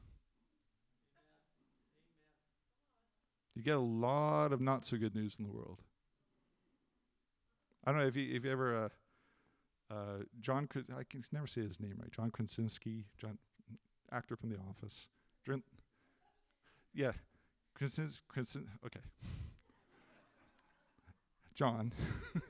You 3.56 3.62
get 3.64 3.74
a 3.74 3.80
lot 3.80 4.52
of 4.52 4.60
not 4.60 4.86
so 4.86 4.96
good 4.96 5.16
news 5.16 5.34
in 5.36 5.44
the 5.44 5.50
world. 5.50 5.80
I 7.84 7.92
don't 7.92 8.00
know 8.00 8.06
if 8.06 8.16
you 8.16 8.34
if 8.34 8.44
you 8.44 8.50
ever 8.50 8.76
uh, 8.76 8.88
uh, 9.94 10.22
John 10.40 10.68
I 10.96 11.04
can 11.04 11.24
never 11.32 11.46
say 11.46 11.62
his 11.62 11.80
name 11.80 11.96
right. 11.98 12.10
John 12.10 12.30
Krasinski, 12.30 13.06
John 13.16 13.38
actor 14.12 14.36
from 14.36 14.50
The 14.50 14.56
Office. 14.56 15.08
Drin, 15.44 15.62
yeah, 16.94 17.12
Krasinski. 17.74 18.24
Krasin, 18.28 18.66
okay. 18.84 19.00
John. 21.54 21.92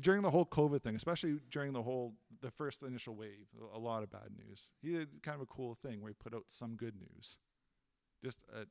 during 0.00 0.22
the 0.22 0.30
whole 0.30 0.46
COVID 0.46 0.82
thing, 0.82 0.96
especially 0.96 1.38
during 1.50 1.72
the 1.72 1.82
whole 1.82 2.14
the 2.40 2.50
first 2.50 2.82
initial 2.82 3.14
wave, 3.14 3.46
a 3.74 3.78
lot 3.78 4.02
of 4.02 4.10
bad 4.10 4.30
news. 4.36 4.70
He 4.80 4.92
did 4.92 5.22
kind 5.22 5.34
of 5.34 5.42
a 5.42 5.46
cool 5.46 5.74
thing 5.74 6.00
where 6.00 6.08
he 6.10 6.14
put 6.14 6.34
out 6.34 6.44
some 6.48 6.76
good 6.76 6.94
news. 6.96 7.36
Just 8.24 8.38
a, 8.54 8.62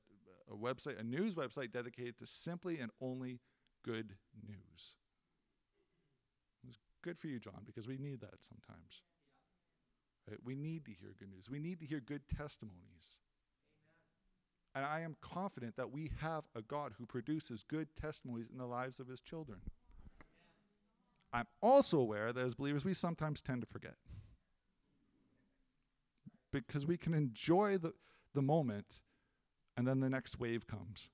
a 0.51 0.57
website, 0.57 0.99
a 0.99 1.03
news 1.03 1.35
website 1.35 1.71
dedicated 1.71 2.17
to 2.19 2.25
simply 2.25 2.79
and 2.79 2.91
only 3.01 3.39
good 3.83 4.15
news. 4.47 4.95
It 6.63 6.67
was 6.67 6.77
good 7.03 7.19
for 7.19 7.27
you, 7.27 7.39
John, 7.39 7.63
because 7.65 7.87
we 7.87 7.97
need 7.97 8.21
that 8.21 8.41
sometimes. 8.41 9.03
Right? 10.29 10.39
We 10.43 10.55
need 10.55 10.85
to 10.85 10.91
hear 10.91 11.15
good 11.17 11.29
news. 11.29 11.49
We 11.49 11.59
need 11.59 11.79
to 11.79 11.85
hear 11.85 11.99
good 11.99 12.21
testimonies. 12.35 13.19
Amen. 14.75 14.83
And 14.83 14.85
I 14.85 15.01
am 15.01 15.15
confident 15.21 15.75
that 15.77 15.91
we 15.91 16.11
have 16.19 16.43
a 16.55 16.61
God 16.61 16.93
who 16.97 17.05
produces 17.05 17.63
good 17.63 17.89
testimonies 17.99 18.47
in 18.51 18.57
the 18.57 18.65
lives 18.65 18.99
of 18.99 19.07
his 19.07 19.19
children. 19.19 19.59
I'm 21.33 21.47
also 21.61 21.99
aware 21.99 22.31
that 22.33 22.45
as 22.45 22.55
believers, 22.55 22.85
we 22.85 22.93
sometimes 22.93 23.41
tend 23.41 23.61
to 23.61 23.67
forget. 23.67 23.95
Because 26.51 26.85
we 26.85 26.97
can 26.97 27.13
enjoy 27.13 27.77
the, 27.77 27.93
the 28.33 28.41
moment 28.41 28.99
and 29.77 29.87
then 29.87 30.01
the 30.01 30.09
next 30.09 30.39
wave 30.39 30.67
comes. 30.67 31.09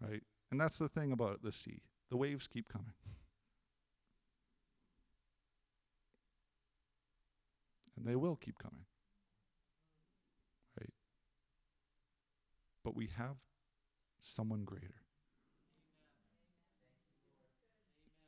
Right? 0.00 0.22
And 0.50 0.60
that's 0.60 0.78
the 0.78 0.88
thing 0.88 1.12
about 1.12 1.42
the 1.42 1.52
sea 1.52 1.82
the 2.08 2.16
waves 2.16 2.46
keep 2.46 2.68
coming. 2.68 2.92
And 7.96 8.06
they 8.06 8.14
will 8.14 8.36
keep 8.36 8.58
coming. 8.58 8.84
Right? 10.78 10.92
But 12.84 12.94
we 12.94 13.08
have 13.16 13.36
someone 14.20 14.64
greater. 14.64 15.02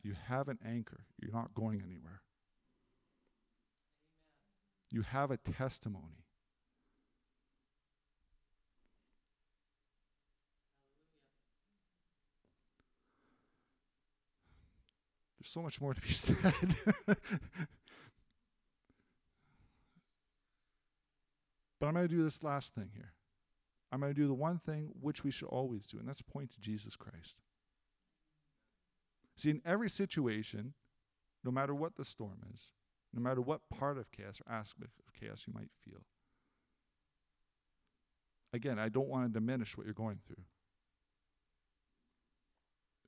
You 0.02 0.14
have 0.26 0.48
an 0.48 0.58
anchor. 0.66 1.04
You're 1.20 1.32
not 1.32 1.54
going 1.54 1.82
anywhere. 1.84 2.22
You 4.90 5.02
have 5.02 5.30
a 5.30 5.36
testimony. 5.36 6.24
There's 15.38 15.50
so 15.50 15.62
much 15.62 15.80
more 15.80 15.94
to 15.94 16.00
be 16.00 16.08
said. 16.12 16.36
but 21.78 21.86
I'm 21.86 21.94
going 21.94 22.08
to 22.08 22.14
do 22.14 22.24
this 22.24 22.42
last 22.42 22.74
thing 22.74 22.90
here. 22.94 23.12
I'm 23.90 24.00
going 24.00 24.12
to 24.12 24.20
do 24.20 24.26
the 24.26 24.34
one 24.34 24.58
thing 24.58 24.90
which 25.00 25.24
we 25.24 25.30
should 25.30 25.48
always 25.48 25.86
do, 25.86 25.98
and 25.98 26.08
that's 26.08 26.22
point 26.22 26.50
to 26.50 26.60
Jesus 26.60 26.96
Christ. 26.96 27.36
See, 29.36 29.50
in 29.50 29.62
every 29.64 29.88
situation, 29.88 30.74
no 31.44 31.50
matter 31.50 31.74
what 31.74 31.96
the 31.96 32.04
storm 32.04 32.40
is, 32.52 32.72
no 33.14 33.22
matter 33.22 33.40
what 33.40 33.60
part 33.70 33.96
of 33.96 34.10
chaos 34.10 34.42
or 34.44 34.52
aspect 34.52 35.00
of 35.06 35.14
chaos 35.18 35.44
you 35.46 35.54
might 35.54 35.70
feel, 35.82 36.00
again, 38.52 38.78
I 38.78 38.88
don't 38.88 39.08
want 39.08 39.26
to 39.26 39.32
diminish 39.32 39.76
what 39.76 39.86
you're 39.86 39.94
going 39.94 40.18
through. 40.26 40.44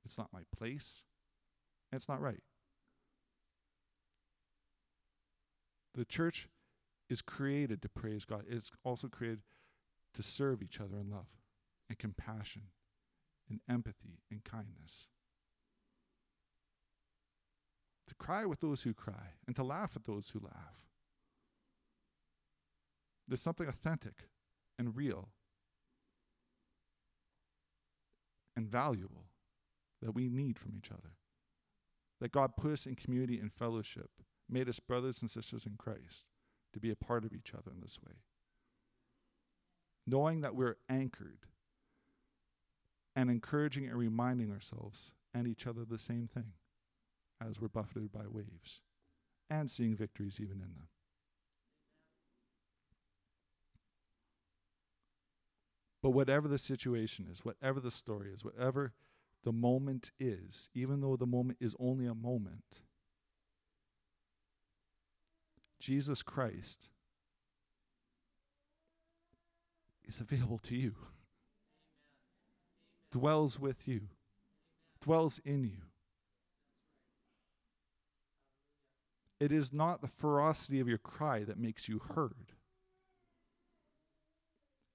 It's 0.05 0.17
not 0.17 0.33
my 0.33 0.41
place, 0.57 1.03
it's 1.97 2.09
not 2.09 2.21
right. 2.21 2.43
The 5.93 6.05
church 6.05 6.47
is 7.09 7.21
created 7.21 7.81
to 7.81 7.89
praise 7.89 8.25
God. 8.25 8.45
It's 8.47 8.71
also 8.83 9.07
created 9.07 9.41
to 10.13 10.23
serve 10.23 10.61
each 10.61 10.79
other 10.79 10.97
in 10.97 11.09
love 11.09 11.27
and 11.89 11.99
compassion 11.99 12.63
and 13.49 13.59
empathy 13.69 14.23
and 14.29 14.43
kindness 14.43 15.07
to 18.11 18.15
cry 18.15 18.45
with 18.45 18.59
those 18.59 18.81
who 18.81 18.93
cry, 18.93 19.35
and 19.47 19.55
to 19.55 19.63
laugh 19.63 19.93
at 19.95 20.03
those 20.03 20.31
who 20.31 20.39
laugh. 20.39 20.85
There's 23.25 23.41
something 23.41 23.69
authentic 23.69 24.27
and 24.77 24.97
real 24.97 25.29
and 28.53 28.67
valuable 28.67 29.27
that 30.01 30.13
we 30.13 30.27
need 30.27 30.59
from 30.59 30.73
each 30.77 30.91
other. 30.91 31.13
That 32.21 32.31
God 32.31 32.55
put 32.55 32.71
us 32.71 32.85
in 32.85 32.95
community 32.95 33.39
and 33.39 33.51
fellowship, 33.51 34.11
made 34.47 34.69
us 34.69 34.79
brothers 34.79 35.21
and 35.21 35.29
sisters 35.29 35.65
in 35.65 35.73
Christ 35.77 36.25
to 36.71 36.79
be 36.79 36.91
a 36.91 36.95
part 36.95 37.25
of 37.25 37.33
each 37.33 37.53
other 37.53 37.71
in 37.75 37.81
this 37.81 37.99
way. 38.05 38.13
Knowing 40.07 40.41
that 40.41 40.55
we're 40.55 40.77
anchored 40.87 41.47
and 43.15 43.29
encouraging 43.29 43.87
and 43.87 43.97
reminding 43.97 44.51
ourselves 44.51 45.11
and 45.33 45.47
each 45.47 45.67
other 45.67 45.83
the 45.83 45.97
same 45.97 46.27
thing 46.27 46.53
as 47.45 47.59
we're 47.59 47.67
buffeted 47.67 48.11
by 48.11 48.27
waves, 48.29 48.81
and 49.49 49.71
seeing 49.71 49.95
victories 49.95 50.39
even 50.39 50.57
in 50.57 50.75
them. 50.75 50.87
But 56.03 56.11
whatever 56.11 56.47
the 56.47 56.59
situation 56.59 57.27
is, 57.31 57.43
whatever 57.43 57.79
the 57.79 57.91
story 57.91 58.29
is, 58.31 58.45
whatever 58.45 58.93
the 59.43 59.51
moment 59.51 60.11
is, 60.19 60.69
even 60.73 61.01
though 61.01 61.15
the 61.15 61.25
moment 61.25 61.57
is 61.59 61.75
only 61.79 62.05
a 62.05 62.13
moment, 62.13 62.81
Jesus 65.79 66.21
Christ 66.21 66.89
is 70.07 70.19
available 70.19 70.59
to 70.59 70.75
you, 70.75 70.93
dwells 73.11 73.59
with 73.59 73.87
you, 73.87 74.01
dwells 75.01 75.39
in 75.43 75.63
you. 75.63 75.81
It 79.39 79.51
is 79.51 79.73
not 79.73 80.01
the 80.01 80.07
ferocity 80.07 80.79
of 80.79 80.87
your 80.87 80.99
cry 80.99 81.43
that 81.43 81.57
makes 81.57 81.89
you 81.89 81.99
heard. 82.13 82.51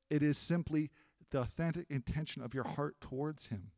It 0.09 0.23
is 0.23 0.39
simply 0.39 0.91
the 1.33 1.41
authentic 1.41 1.87
intention 1.91 2.43
of 2.43 2.55
your 2.55 2.63
heart 2.63 3.01
towards 3.01 3.49
Him. 3.49 3.73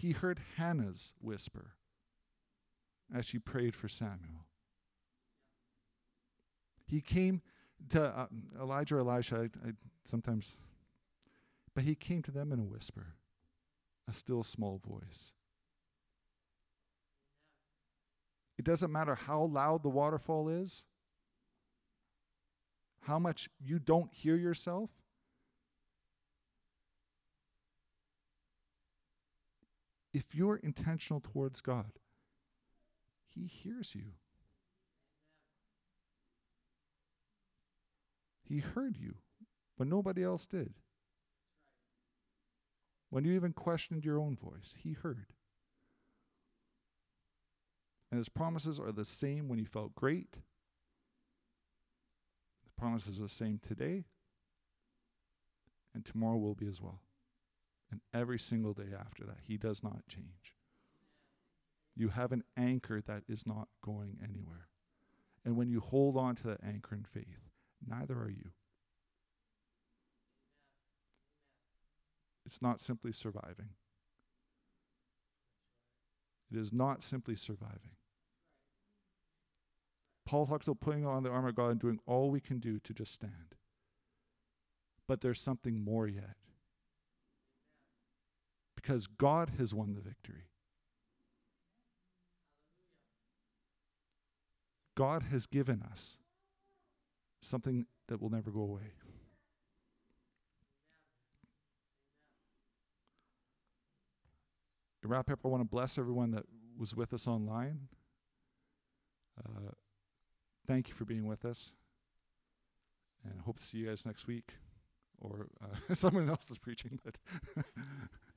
He 0.00 0.12
heard 0.12 0.40
Hannah's 0.56 1.12
whisper 1.20 1.72
as 3.14 3.26
she 3.26 3.38
prayed 3.38 3.76
for 3.76 3.86
Samuel. 3.86 4.46
He 6.86 7.02
came 7.02 7.42
to 7.90 8.04
uh, 8.04 8.26
Elijah 8.58 8.96
or 8.96 9.00
Elisha, 9.00 9.36
I, 9.36 9.68
I 9.68 9.72
sometimes, 10.06 10.56
but 11.74 11.84
he 11.84 11.94
came 11.94 12.22
to 12.22 12.30
them 12.30 12.50
in 12.50 12.58
a 12.58 12.64
whisper, 12.64 13.08
a 14.08 14.14
still 14.14 14.42
small 14.42 14.78
voice. 14.78 15.32
It 18.58 18.64
doesn't 18.64 18.90
matter 18.90 19.14
how 19.14 19.42
loud 19.42 19.82
the 19.82 19.90
waterfall 19.90 20.48
is, 20.48 20.86
how 23.02 23.18
much 23.18 23.50
you 23.62 23.78
don't 23.78 24.10
hear 24.14 24.36
yourself. 24.36 24.88
If 30.12 30.34
you're 30.34 30.56
intentional 30.56 31.20
towards 31.20 31.60
God, 31.60 31.92
He 33.28 33.46
hears 33.46 33.94
you. 33.94 34.12
He 38.42 38.58
heard 38.58 38.96
you 38.98 39.14
when 39.76 39.88
nobody 39.88 40.24
else 40.24 40.46
did. 40.46 40.74
When 43.08 43.24
you 43.24 43.32
even 43.34 43.52
questioned 43.52 44.04
your 44.04 44.18
own 44.18 44.36
voice, 44.36 44.74
He 44.76 44.92
heard. 44.92 45.26
And 48.10 48.18
His 48.18 48.28
promises 48.28 48.80
are 48.80 48.90
the 48.90 49.04
same 49.04 49.48
when 49.48 49.60
you 49.60 49.66
felt 49.66 49.94
great. 49.94 50.32
The 52.64 52.72
promises 52.76 53.20
are 53.20 53.24
the 53.24 53.28
same 53.28 53.60
today, 53.64 54.06
and 55.94 56.04
tomorrow 56.04 56.38
will 56.38 56.56
be 56.56 56.66
as 56.66 56.80
well. 56.80 57.02
And 57.90 58.00
every 58.14 58.38
single 58.38 58.72
day 58.72 58.94
after 58.98 59.24
that, 59.24 59.38
He 59.42 59.56
does 59.56 59.82
not 59.82 60.06
change. 60.08 60.54
You 61.96 62.08
have 62.08 62.32
an 62.32 62.44
anchor 62.56 63.00
that 63.00 63.24
is 63.28 63.46
not 63.46 63.68
going 63.82 64.18
anywhere. 64.22 64.68
And 65.44 65.56
when 65.56 65.68
you 65.68 65.80
hold 65.80 66.16
on 66.16 66.36
to 66.36 66.42
that 66.48 66.60
anchor 66.64 66.94
in 66.94 67.04
faith, 67.04 67.50
Neither 67.86 68.14
are 68.14 68.30
you. 68.30 68.50
It's 72.44 72.60
not 72.60 72.80
simply 72.80 73.12
surviving. 73.12 73.70
It 76.50 76.58
is 76.58 76.72
not 76.72 77.04
simply 77.04 77.36
surviving. 77.36 77.92
Paul 80.26 80.46
talks 80.46 80.66
about 80.66 80.80
putting 80.80 81.06
on 81.06 81.22
the 81.22 81.30
armor 81.30 81.48
of 81.48 81.54
God 81.54 81.70
and 81.70 81.80
doing 81.80 82.00
all 82.06 82.30
we 82.30 82.40
can 82.40 82.58
do 82.58 82.78
to 82.80 82.92
just 82.92 83.14
stand. 83.14 83.54
But 85.06 85.20
there's 85.20 85.40
something 85.40 85.82
more 85.82 86.06
yet. 86.06 86.36
Because 88.80 89.06
God 89.06 89.52
has 89.58 89.74
won 89.74 89.94
the 89.94 90.00
victory. 90.00 90.46
God 94.96 95.24
has 95.30 95.46
given 95.46 95.82
us 95.82 96.16
something 97.42 97.86
that 98.08 98.20
will 98.20 98.30
never 98.30 98.50
go 98.50 98.60
away. 98.60 98.92
To 105.02 105.08
wrap 105.08 105.30
up, 105.30 105.40
I 105.44 105.48
want 105.48 105.62
to 105.62 105.68
bless 105.68 105.98
everyone 105.98 106.30
that 106.32 106.44
was 106.78 106.94
with 106.94 107.12
us 107.14 107.26
online. 107.26 107.88
Uh, 109.38 109.72
thank 110.66 110.88
you 110.88 110.94
for 110.94 111.04
being 111.04 111.26
with 111.26 111.44
us. 111.44 111.72
And 113.24 113.34
I 113.38 113.42
hope 113.42 113.58
to 113.58 113.64
see 113.64 113.78
you 113.78 113.86
guys 113.86 114.04
next 114.04 114.26
week. 114.26 114.54
Or 115.20 115.48
uh, 115.62 115.94
someone 115.94 116.28
else 116.28 116.46
is 116.50 116.58
preaching, 116.58 116.98
but, 117.04 117.16
but, 117.54 117.64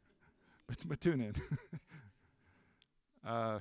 but 0.85 1.01
tune 1.01 1.21
in. 1.21 1.35
uh, 3.27 3.59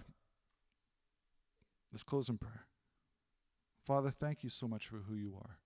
let's 1.92 2.02
close 2.02 2.28
in 2.28 2.38
prayer. 2.38 2.66
Father, 3.86 4.10
thank 4.10 4.44
you 4.44 4.50
so 4.50 4.68
much 4.68 4.86
for 4.86 4.98
who 5.08 5.14
you 5.14 5.34
are. 5.36 5.58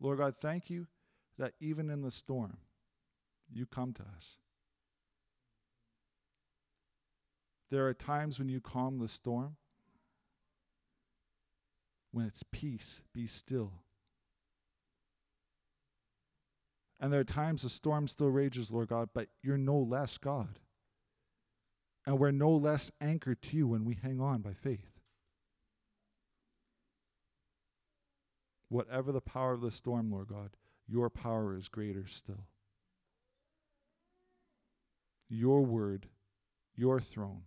Lord 0.00 0.18
God, 0.18 0.34
thank 0.40 0.68
you 0.68 0.88
that 1.38 1.52
even 1.60 1.88
in 1.88 2.02
the 2.02 2.10
storm, 2.10 2.58
you 3.52 3.66
come 3.66 3.92
to 3.94 4.02
us. 4.02 4.38
There 7.70 7.86
are 7.86 7.94
times 7.94 8.38
when 8.38 8.48
you 8.48 8.60
calm 8.60 8.98
the 8.98 9.08
storm, 9.08 9.56
when 12.10 12.26
it's 12.26 12.42
peace, 12.42 13.02
be 13.14 13.26
still. 13.26 13.72
And 17.02 17.12
there 17.12 17.18
are 17.18 17.24
times 17.24 17.62
the 17.62 17.68
storm 17.68 18.06
still 18.06 18.28
rages, 18.28 18.70
Lord 18.70 18.88
God, 18.88 19.08
but 19.12 19.26
you're 19.42 19.58
no 19.58 19.76
less 19.76 20.18
God. 20.18 20.60
And 22.06 22.20
we're 22.20 22.30
no 22.30 22.50
less 22.52 22.92
anchored 23.00 23.42
to 23.42 23.56
you 23.56 23.66
when 23.66 23.84
we 23.84 23.98
hang 24.00 24.20
on 24.20 24.40
by 24.40 24.52
faith. 24.52 25.00
Whatever 28.68 29.10
the 29.10 29.20
power 29.20 29.52
of 29.52 29.62
the 29.62 29.72
storm, 29.72 30.12
Lord 30.12 30.28
God, 30.28 30.50
your 30.86 31.10
power 31.10 31.56
is 31.56 31.68
greater 31.68 32.06
still. 32.06 32.46
Your 35.28 35.64
word, 35.64 36.06
your 36.76 37.00
throne, 37.00 37.42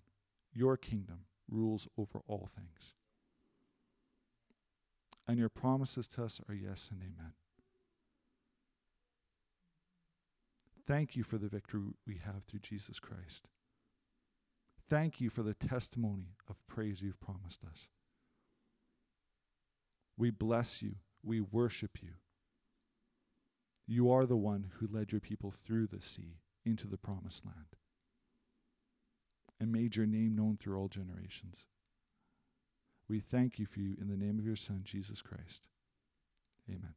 your 0.54 0.76
kingdom 0.76 1.20
rules 1.50 1.88
over 1.98 2.20
all 2.28 2.50
things. 2.54 2.94
And 5.26 5.39
your 5.39 5.50
promises 5.50 6.08
to 6.10 6.26
us 6.26 6.41
are 6.50 6.54
yes 6.54 6.89
and 6.91 7.02
amen. 7.02 7.32
Thank 10.88 11.15
you 11.15 11.24
for 11.24 11.38
the 11.38 11.48
victory 11.48 11.82
we 12.06 12.19
have 12.24 12.43
through 12.43 12.60
Jesus 12.60 13.00
Christ. 13.00 13.48
Thank 14.88 15.19
you 15.19 15.30
for 15.30 15.41
the 15.41 15.56
testimony 15.56 16.36
of 16.48 16.67
praise 16.67 17.02
you've 17.02 17.19
promised 17.19 17.63
us. 17.63 17.88
We 20.17 20.30
bless 20.30 20.82
you. 20.82 20.95
We 21.24 21.41
worship 21.41 21.98
you. 22.02 22.12
You 23.88 24.12
are 24.12 24.26
the 24.26 24.38
one 24.38 24.71
who 24.78 24.88
led 24.88 25.12
your 25.12 25.21
people 25.21 25.52
through 25.52 25.88
the 25.88 26.02
sea 26.02 26.39
into 26.65 26.88
the 26.88 26.98
promised 26.98 27.45
land 27.45 27.76
and 29.60 29.71
made 29.71 29.95
your 29.95 30.06
name 30.06 30.36
known 30.36 30.58
through 30.58 30.78
all 30.78 30.88
generations. 30.88 31.65
We 33.08 33.19
thank 33.19 33.60
you 33.60 33.65
for 33.65 33.80
you 33.80 33.95
in 34.00 34.08
the 34.08 34.17
name 34.17 34.39
of 34.39 34.45
your 34.45 34.56
Son, 34.56 34.82
Jesus 34.84 35.21
Christ. 35.21 35.67
Amen. 36.69 36.95